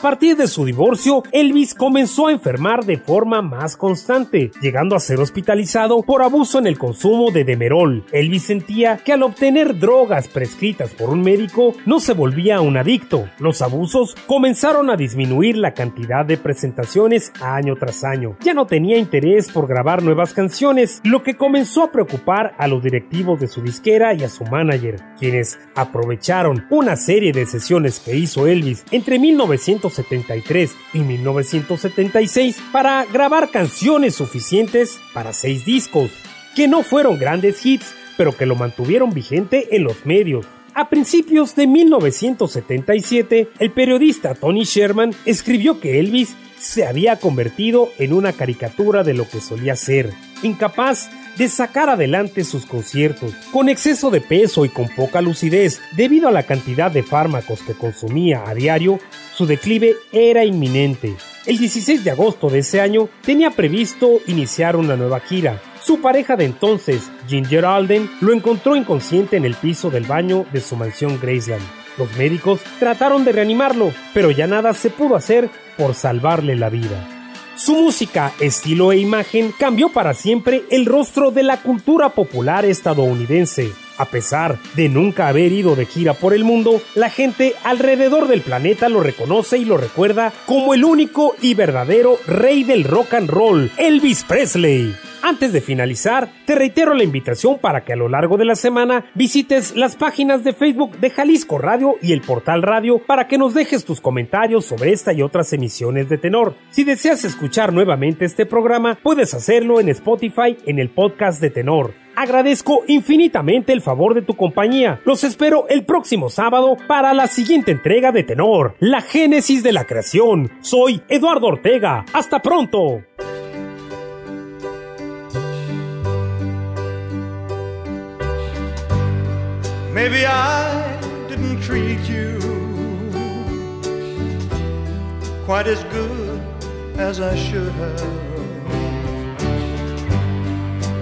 Partir 0.10 0.36
de 0.38 0.47
su 0.47 0.66
divorcio, 0.66 1.22
Elvis 1.32 1.76
comenzó 1.76 2.30
a 2.30 2.32
enfermar 2.32 2.84
de 2.84 2.97
forma 2.97 3.43
más 3.43 3.78
constante, 3.78 4.49
llegando 4.60 4.95
a 4.95 4.99
ser 4.99 5.20
hospitalizado 5.20 6.01
por 6.01 6.24
abuso 6.24 6.57
en 6.57 6.66
el 6.66 6.80
consumo 6.80 7.30
de 7.30 7.43
Demerol. 7.43 8.03
Elvis 8.12 8.45
sentía 8.45 8.97
que 8.97 9.14
al 9.14 9.22
obtener 9.22 9.78
drogas 9.78 10.28
prescritas 10.28 10.89
por 10.95 11.12
un 11.12 11.22
médico 11.22 11.76
no 11.86 11.99
se 11.99 12.14
volvía 12.14 12.60
un 12.60 12.78
adicto. 12.78 13.30
Los 13.38 13.62
abusos 13.62 14.16
comenzaron 14.26 14.89
a 14.89 14.95
disminuir 14.95 15.57
la 15.57 15.76
cantidad 15.76 16.26
de 16.26 16.38
presentaciones 16.38 17.32
año 17.39 17.76
tras 17.76 18.03
año. 18.03 18.36
Ya 18.41 18.55
no 18.55 18.66
tenía 18.66 18.97
interés 18.97 19.51
por 19.51 19.68
grabar 19.68 20.01
nuevas 20.01 20.34
canciones, 20.34 21.01
lo 21.03 21.22
que 21.22 21.38
comenzó 21.38 21.84
a 21.84 21.91
preocupar 21.91 22.55
a 22.57 22.68
los 22.68 22.82
directivos 22.82 23.39
de 23.39 23.47
su 23.47 23.62
disquera 23.62 24.16
y 24.16 24.24
a 24.24 24.30
su 24.30 24.43
manager, 24.45 24.99
quienes 25.20 25.60
aprovecharon 25.76 26.66
una 26.72 26.95
serie 26.95 27.32
de 27.32 27.45
sesiones 27.45 27.99
que 27.99 28.16
hizo 28.16 28.47
Elvis 28.47 28.84
entre 28.89 29.20
1900 29.20 29.98
1973 30.03 30.75
y 30.93 30.99
1976 30.99 32.57
para 32.71 33.05
grabar 33.05 33.49
canciones 33.49 34.15
suficientes 34.15 34.99
para 35.13 35.33
seis 35.33 35.65
discos, 35.65 36.11
que 36.55 36.67
no 36.67 36.83
fueron 36.83 37.17
grandes 37.17 37.65
hits, 37.65 37.93
pero 38.17 38.35
que 38.35 38.45
lo 38.45 38.55
mantuvieron 38.55 39.11
vigente 39.11 39.75
en 39.75 39.83
los 39.83 40.05
medios. 40.05 40.45
A 40.73 40.89
principios 40.89 41.55
de 41.55 41.67
1977, 41.67 43.49
el 43.59 43.71
periodista 43.71 44.35
Tony 44.35 44.63
Sherman 44.63 45.13
escribió 45.25 45.79
que 45.79 45.99
Elvis 45.99 46.35
se 46.59 46.85
había 46.85 47.17
convertido 47.17 47.89
en 47.97 48.13
una 48.13 48.33
caricatura 48.33 49.03
de 49.03 49.13
lo 49.13 49.27
que 49.27 49.41
solía 49.41 49.75
ser, 49.75 50.13
incapaz 50.43 51.09
de 51.37 51.47
sacar 51.47 51.89
adelante 51.89 52.43
sus 52.43 52.65
conciertos. 52.65 53.33
Con 53.51 53.69
exceso 53.69 54.11
de 54.11 54.19
peso 54.19 54.65
y 54.65 54.69
con 54.69 54.89
poca 54.89 55.21
lucidez, 55.21 55.81
debido 55.95 56.27
a 56.27 56.31
la 56.31 56.43
cantidad 56.43 56.91
de 56.91 57.01
fármacos 57.01 57.61
que 57.61 57.73
consumía 57.73 58.43
a 58.45 58.53
diario, 58.53 58.99
su 59.33 59.45
declive 59.45 59.95
era 60.11 60.43
inminente. 60.43 61.15
El 61.45 61.57
16 61.57 62.03
de 62.03 62.11
agosto 62.11 62.49
de 62.49 62.59
ese 62.59 62.81
año 62.81 63.07
tenía 63.21 63.51
previsto 63.51 64.19
iniciar 64.27 64.75
una 64.75 64.97
nueva 64.97 65.21
gira. 65.21 65.61
Su 65.81 66.01
pareja 66.01 66.35
de 66.35 66.45
entonces, 66.45 67.09
Ginger 67.27 67.65
Alden, 67.65 68.09
lo 68.19 68.33
encontró 68.33 68.75
inconsciente 68.75 69.37
en 69.37 69.45
el 69.45 69.55
piso 69.55 69.89
del 69.89 70.03
baño 70.03 70.45
de 70.51 70.59
su 70.59 70.75
mansión 70.75 71.19
Graceland. 71.21 71.63
Los 71.97 72.15
médicos 72.17 72.59
trataron 72.79 73.23
de 73.23 73.31
reanimarlo, 73.31 73.93
pero 74.13 74.29
ya 74.29 74.45
nada 74.45 74.73
se 74.73 74.89
pudo 74.89 75.15
hacer 75.15 75.49
por 75.77 75.95
salvarle 75.95 76.55
la 76.55 76.69
vida. 76.69 77.18
Su 77.60 77.76
música, 77.76 78.32
estilo 78.39 78.93
e 78.93 78.99
imagen 78.99 79.51
cambió 79.51 79.89
para 79.89 80.14
siempre 80.14 80.64
el 80.72 80.86
rostro 80.86 81.30
de 81.30 81.43
la 81.43 81.62
cultura 81.62 82.07
popular 82.07 82.64
estadounidense. 82.64 83.74
A 83.99 84.05
pesar 84.05 84.57
de 84.75 84.87
nunca 84.87 85.27
haber 85.27 85.51
ido 85.51 85.75
de 85.75 85.85
gira 85.85 86.13
por 86.13 86.33
el 86.33 86.45
mundo, 86.45 86.81
la 86.95 87.09
gente 87.09 87.53
alrededor 87.65 88.29
del 88.29 88.41
planeta 88.41 88.87
lo 88.87 89.01
reconoce 89.01 89.57
y 89.57 89.65
lo 89.65 89.75
recuerda 89.75 90.31
como 90.45 90.73
el 90.73 90.85
único 90.85 91.35
y 91.41 91.53
verdadero 91.53 92.17
rey 92.25 92.63
del 92.63 92.85
rock 92.85 93.15
and 93.15 93.29
roll, 93.29 93.69
Elvis 93.77 94.23
Presley. 94.23 94.95
Antes 95.21 95.51
de 95.51 95.59
finalizar, 95.59 96.29
te 96.45 96.55
reitero 96.55 96.93
la 96.93 97.03
invitación 97.03 97.59
para 97.59 97.83
que 97.83 97.91
a 97.91 97.97
lo 97.97 98.07
largo 98.07 98.37
de 98.37 98.45
la 98.45 98.55
semana 98.55 99.11
visites 99.15 99.75
las 99.75 99.97
páginas 99.97 100.45
de 100.45 100.53
Facebook 100.53 100.97
de 100.97 101.09
Jalisco 101.09 101.57
Radio 101.57 101.95
y 102.01 102.13
el 102.13 102.21
portal 102.21 102.61
radio 102.61 102.99
para 103.05 103.27
que 103.27 103.37
nos 103.37 103.53
dejes 103.53 103.83
tus 103.83 103.99
comentarios 103.99 104.63
sobre 104.63 104.93
esta 104.93 105.11
y 105.11 105.21
otras 105.21 105.51
emisiones 105.51 106.07
de 106.07 106.17
tenor. 106.17 106.55
Si 106.69 106.85
deseas 106.85 107.25
escuchar 107.25 107.73
nuevamente 107.73 108.23
este 108.23 108.45
programa, 108.45 108.97
puedes 109.03 109.33
hacerlo 109.33 109.81
en 109.81 109.89
Spotify 109.89 110.55
en 110.65 110.79
el 110.79 110.89
podcast 110.89 111.41
de 111.41 111.49
tenor. 111.49 111.93
Agradezco 112.20 112.84
infinitamente 112.86 113.72
el 113.72 113.80
favor 113.80 114.13
de 114.13 114.22
tu 114.22 114.36
compañía. 114.36 114.99
Los 115.05 115.24
espero 115.24 115.67
el 115.70 115.86
próximo 115.86 116.30
sábado 116.30 116.76
para 116.86 117.13
la 117.13 117.28
siguiente 117.28 117.72
entrega 117.72 118.11
de 118.11 118.24
Tenor, 118.24 118.76
la 118.80 118.99
génesis 118.99 119.63
de 119.63 119.72
la 119.72 119.86
creación. 119.86 120.51
Soy 120.59 121.01
Eduardo 121.07 121.47
Ortega. 121.47 122.03
Hasta 122.11 122.41
pronto. 122.41 123.03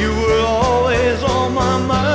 You 0.00 0.14
were 0.14 0.40
always 0.40 1.22
on 1.22 1.52
my 1.52 1.78
mind. 1.86 2.10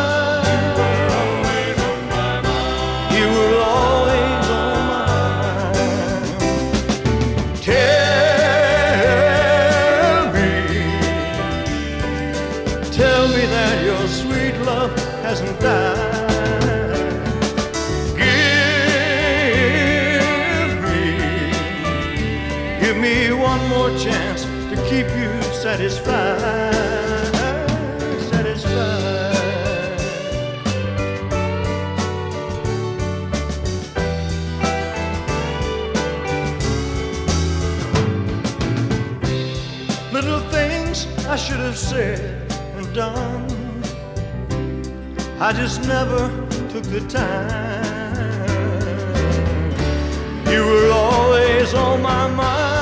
Things 40.95 41.25
I 41.25 41.35
should 41.35 41.59
have 41.59 41.77
said 41.77 42.51
and 42.75 42.93
done. 42.93 43.83
I 45.39 45.51
just 45.53 45.81
never 45.87 46.29
took 46.69 46.83
the 46.83 47.01
time. 47.09 47.85
You 50.51 50.65
were 50.65 50.91
always 50.91 51.73
on 51.73 52.01
my 52.01 52.27
mind. 52.27 52.74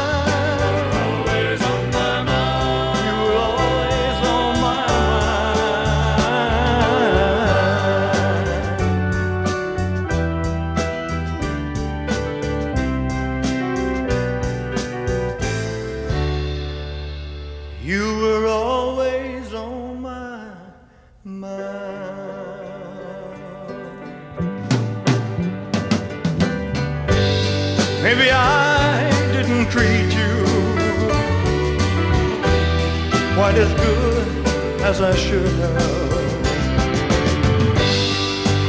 As 34.93 35.01
I 35.01 35.15
should 35.15 35.55
have. 35.65 36.11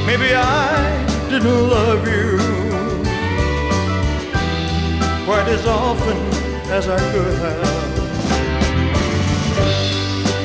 Maybe 0.06 0.34
I 0.34 1.04
didn't 1.28 1.68
love 1.76 2.02
you 2.08 2.38
quite 5.26 5.48
as 5.56 5.66
often 5.66 6.18
as 6.78 6.88
I 6.88 7.00
could 7.12 7.34
have. 7.46 7.94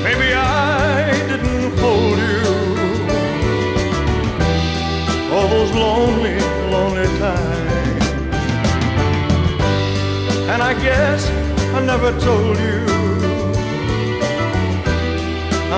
Maybe 0.04 0.34
I 0.34 1.14
didn't 1.32 1.72
hold 1.80 2.18
you 2.28 2.44
all 5.34 5.48
those 5.48 5.72
lonely, 5.72 6.40
lonely 6.76 7.08
times. 7.20 8.06
And 10.52 10.62
I 10.62 10.74
guess 10.88 11.22
I 11.74 11.80
never 11.86 12.12
told 12.20 12.58
you 12.60 12.99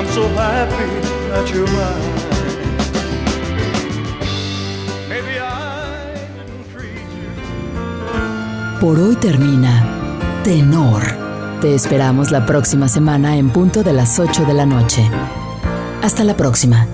I'm 0.02 0.08
so 0.14 0.28
happy 0.30 0.90
that. 1.30 1.46
Maybe 5.08 5.40
I 5.40 6.26
treat 6.74 7.06
you. 7.22 7.30
Por 8.80 9.00
hoy 9.00 9.16
termina 9.18 9.86
Tenor. 10.44 11.04
Te 11.62 11.76
esperamos 11.76 12.32
la 12.32 12.48
próxima 12.48 12.88
semana 12.88 13.38
en 13.38 13.52
punto 13.52 13.84
de 13.84 13.94
las 13.94 14.18
8 14.18 14.46
de 14.46 14.56
la 14.56 14.66
noche. 14.66 15.08
Hasta 16.02 16.24
la 16.24 16.36
próxima. 16.36 16.88